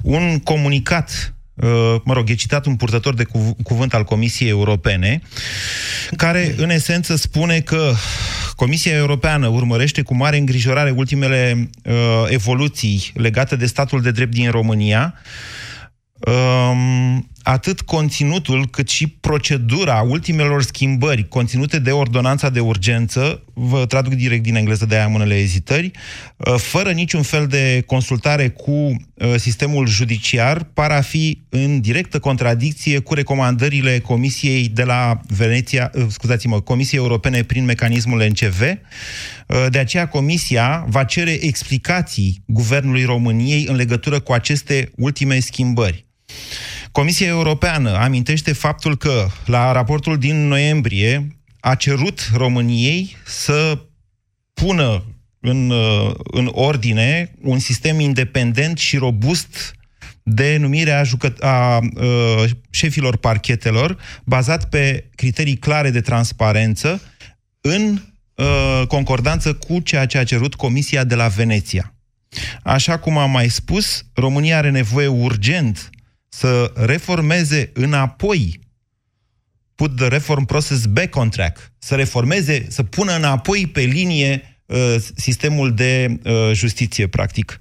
[0.02, 3.24] un comunicat uh, mă rog, e citat un purtător de
[3.64, 5.22] cuvânt al Comisiei Europene,
[6.16, 7.94] care în esență spune că
[8.56, 11.94] Comisia Europeană urmărește cu mare îngrijorare ultimele uh,
[12.28, 15.14] evoluții legate de statul de drept din România,
[16.28, 24.14] Um, atât conținutul cât și procedura ultimelor schimbări conținute de ordonanța de urgență, vă traduc
[24.14, 25.92] direct din engleză de aia am unele ezitări,
[26.38, 28.96] uh, fără niciun fel de consultare cu uh,
[29.38, 36.06] sistemul judiciar, par a fi în directă contradicție cu recomandările Comisiei de la Veneția, uh,
[36.10, 38.62] scuzați-mă, Comisiei Europene prin mecanismul NCV.
[39.70, 46.06] De aceea Comisia va cere explicații Guvernului României în legătură cu aceste ultime schimbări.
[46.92, 53.80] Comisia Europeană amintește faptul că la raportul din noiembrie a cerut României să
[54.54, 55.04] pună
[55.40, 59.76] în, uh, în ordine un sistem independent și robust
[60.24, 67.02] de numire a, jucă- a, a uh, șefilor parchetelor, bazat pe criterii clare de transparență,
[67.62, 68.02] în
[68.36, 71.94] a, uh, concordanță cu ceea ce a cerut Comisia de la Veneția.
[72.64, 75.90] Așa cum am mai spus, România are nevoie urgent
[76.34, 78.60] să reformeze înapoi
[79.76, 84.96] put the reform process back on track, să reformeze, să pună înapoi pe linie uh,
[85.16, 87.58] sistemul de uh, justiție, practic.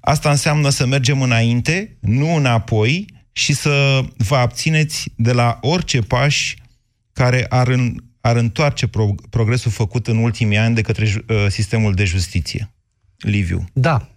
[0.00, 6.56] Asta înseamnă să mergem înainte, nu înapoi, și să vă abțineți de la orice pași
[7.12, 11.94] care ar, în, ar întoarce pro, progresul făcut în ultimii ani de către uh, sistemul
[11.94, 12.70] de justiție.
[13.16, 13.68] Liviu.
[13.72, 14.15] Da, Uh,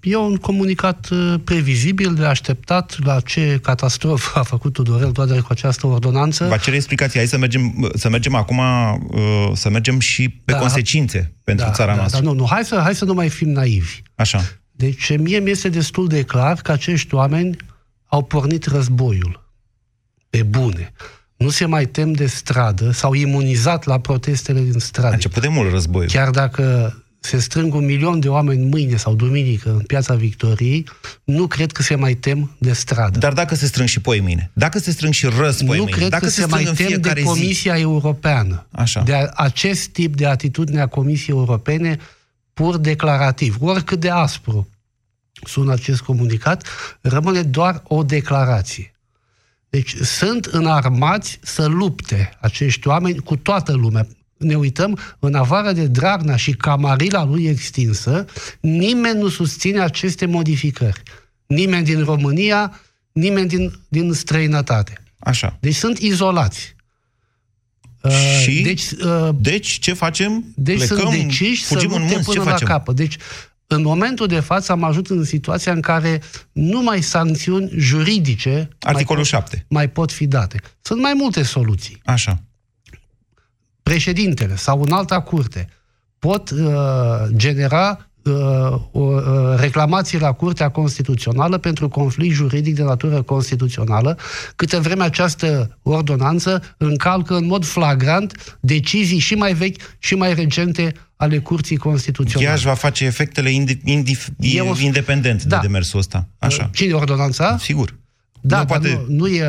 [0.00, 5.48] e un comunicat uh, previzibil de așteptat la ce catastrofă a făcut Tudorel Toader cu
[5.50, 6.44] această ordonanță.
[6.44, 7.18] Va cere explicații.
[7.18, 11.72] Hai să mergem, să mergem acum, uh, să mergem și pe da, consecințe pentru da,
[11.72, 12.20] țara da, noastră.
[12.20, 12.46] Da, nu, nu.
[12.46, 14.02] Hai să, hai să nu mai fim naivi.
[14.14, 14.42] Așa.
[14.70, 17.56] Deci mie mi este destul de clar că acești oameni
[18.06, 19.50] au pornit războiul.
[20.30, 20.92] Pe bune.
[21.36, 25.08] Nu se mai tem de stradă, s-au imunizat la protestele din stradă.
[25.08, 26.10] A început de mult războiul.
[26.10, 26.94] Chiar dacă
[27.24, 30.86] se strâng un milion de oameni mâine sau duminică în piața Victoriei,
[31.24, 33.18] nu cred că se mai tem de stradă.
[33.18, 35.96] Dar dacă se strâng și poi mâine, dacă se strâng și răz poi nu mâine,
[35.96, 37.80] cred dacă că se, se mai tem de Comisia zi.
[37.80, 38.66] Europeană.
[38.70, 39.02] Așa.
[39.02, 41.98] De acest tip de atitudine a Comisiei Europene
[42.52, 44.68] pur declarativ, oricât de aspru
[45.44, 46.66] sună acest comunicat,
[47.00, 48.94] rămâne doar o declarație.
[49.68, 54.06] Deci sunt înarmați să lupte acești oameni cu toată lumea
[54.42, 58.24] ne uităm, în afară de Dragnea și camarila lui extinsă,
[58.60, 61.02] nimeni nu susține aceste modificări.
[61.46, 62.80] Nimeni din România,
[63.12, 65.02] nimeni din, din străinătate.
[65.18, 65.56] Așa.
[65.60, 66.74] Deci sunt izolați.
[68.42, 70.44] Și uh, deci, uh, deci ce facem?
[70.54, 72.66] Deci Plecăm, sunt deciși fugim să în munți, până ce la facem?
[72.66, 72.96] capăt.
[72.96, 73.16] Deci
[73.66, 76.22] în momentul de față am ajuns în situația în care
[76.52, 79.66] numai sancțiuni juridice Articolul mai pot, 7.
[79.68, 80.60] mai pot fi date.
[80.80, 82.00] Sunt mai multe soluții.
[82.04, 82.42] Așa
[83.82, 85.68] președintele sau în alta curte
[86.18, 86.68] pot uh,
[87.36, 88.32] genera uh,
[88.90, 89.22] o uh,
[89.56, 94.18] reclamație la Curtea Constituțională pentru conflict juridic de natură constituțională,
[94.56, 100.94] câte vreme această ordonanță încalcă în mod flagrant decizii și mai vechi și mai recente
[101.16, 102.48] ale Curții Constituționale.
[102.48, 104.80] Ea își va face efectele indi- indi- o...
[104.80, 105.56] independent da.
[105.56, 106.28] de demersul ăsta.
[106.38, 106.70] Așa.
[106.72, 107.56] Cine ordonanța?
[107.58, 107.94] Sigur.
[108.40, 109.04] Da, nu dar poate...
[109.08, 109.44] nu, nu, e,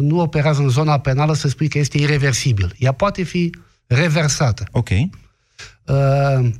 [0.00, 2.74] nu operează în zona penală să spui că este irreversibil.
[2.78, 3.50] Ea poate fi
[3.86, 4.64] reversată.
[4.70, 4.88] Ok.
[4.90, 6.50] Uh,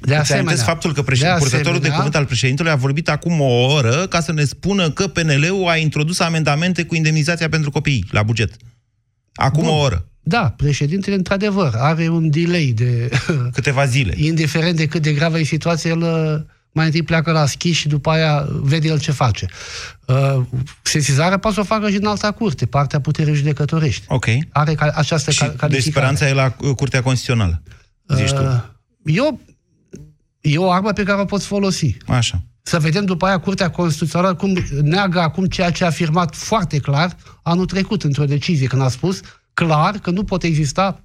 [0.00, 1.32] de asemenea, faptul că președ...
[1.32, 4.90] de purtătorul de cuvânt al președintelui a vorbit acum o oră ca să ne spună
[4.90, 8.56] că PNL-ul a introdus amendamente cu indemnizația pentru copii la buget.
[9.34, 9.72] Acum Bun.
[9.72, 10.08] o oră.
[10.22, 13.08] Da, președintele, într-adevăr, are un delay de...
[13.52, 14.14] Câteva zile.
[14.26, 16.40] Indiferent de cât de gravă e situația, el uh,
[16.76, 19.46] mai întâi pleacă la schi și după aia vede el ce face.
[20.06, 20.40] Uh,
[20.82, 24.04] sesizarea poate să o facă și în alta curte, partea puterii judecătorești.
[24.08, 24.26] Ok.
[24.52, 25.72] Are ca, această și calificare.
[25.72, 27.62] Deci speranța e la uh, Curtea Constituțională,
[28.14, 28.78] zici uh, tu.
[29.04, 29.40] Eu,
[30.40, 31.96] e o armă pe care o poți folosi.
[32.06, 32.42] Așa.
[32.62, 37.16] Să vedem după aia Curtea Constituțională cum neagă acum ceea ce a afirmat foarte clar
[37.42, 39.20] anul trecut într-o decizie, când a spus
[39.54, 41.04] clar că nu pot exista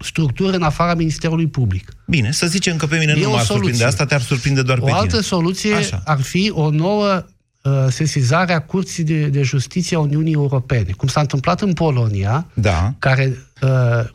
[0.00, 1.92] structuri în afara Ministerului Public.
[2.06, 3.84] Bine, să zicem că pe mine e nu m-ar surprinde.
[3.84, 4.98] Asta te-ar surprinde doar o pe tine.
[4.98, 6.02] O altă soluție Așa.
[6.04, 7.24] ar fi o nouă
[7.62, 12.46] uh, sesizare a Curții de, de Justiție a Uniunii Europene, cum s-a întâmplat în Polonia,
[12.54, 12.94] da.
[12.98, 13.70] care uh,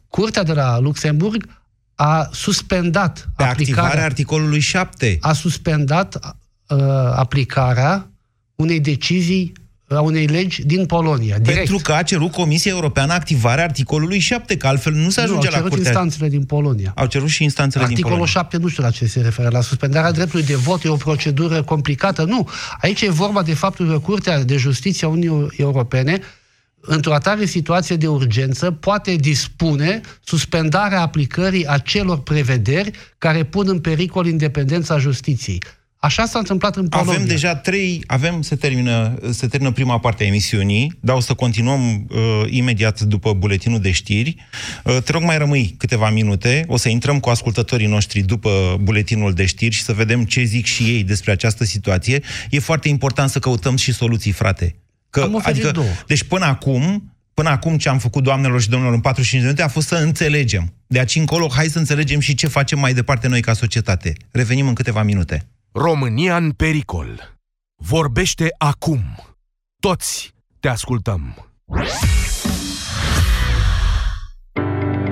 [0.09, 1.47] Curtea de la Luxemburg
[1.95, 5.17] a suspendat pe aplicarea activarea articolului 7.
[5.21, 6.35] A suspendat
[6.67, 6.77] uh,
[7.15, 8.11] aplicarea
[8.55, 9.53] unei decizii
[9.97, 11.37] a unei legi din Polonia.
[11.37, 11.57] Direct.
[11.57, 15.55] Pentru că a cerut Comisia Europeană activarea articolului 7, că altfel nu se ajunge nu,
[15.55, 16.91] au la cerut instanțele din Polonia.
[16.95, 18.41] Au cerut și instanțele Articolul din Polonia.
[18.41, 21.63] 7 nu știu la ce se referă, la suspendarea dreptului de vot, e o procedură
[21.63, 22.23] complicată.
[22.23, 22.49] Nu.
[22.81, 26.21] Aici e vorba de faptul că Curtea de Justiție a Uniunii Europene
[26.81, 34.27] într-o atare situație de urgență, poate dispune suspendarea aplicării acelor prevederi care pun în pericol
[34.27, 35.61] independența justiției.
[36.03, 37.13] Așa s-a întâmplat în Polonia.
[37.13, 41.33] Avem deja trei, avem, se termină, se termină prima parte a emisiunii, dar o să
[41.33, 44.35] continuăm uh, imediat după buletinul de știri.
[44.83, 49.33] Uh, te rog, mai rămâi câteva minute, o să intrăm cu ascultătorii noștri după buletinul
[49.33, 52.21] de știri și să vedem ce zic și ei despre această situație.
[52.49, 54.75] E foarte important să căutăm și soluții, frate.
[55.09, 55.87] Că, Am oferit adică, două.
[56.07, 59.69] Deci până acum, până acum ce am făcut doamnelor și domnilor în 45 de minute
[59.69, 60.73] a fost să înțelegem.
[60.87, 64.13] De aici încolo, hai să înțelegem și ce facem mai departe noi ca societate.
[64.31, 65.45] Revenim în câteva minute.
[65.73, 67.37] România în pericol.
[67.75, 69.01] Vorbește acum.
[69.79, 71.51] Toți te ascultăm.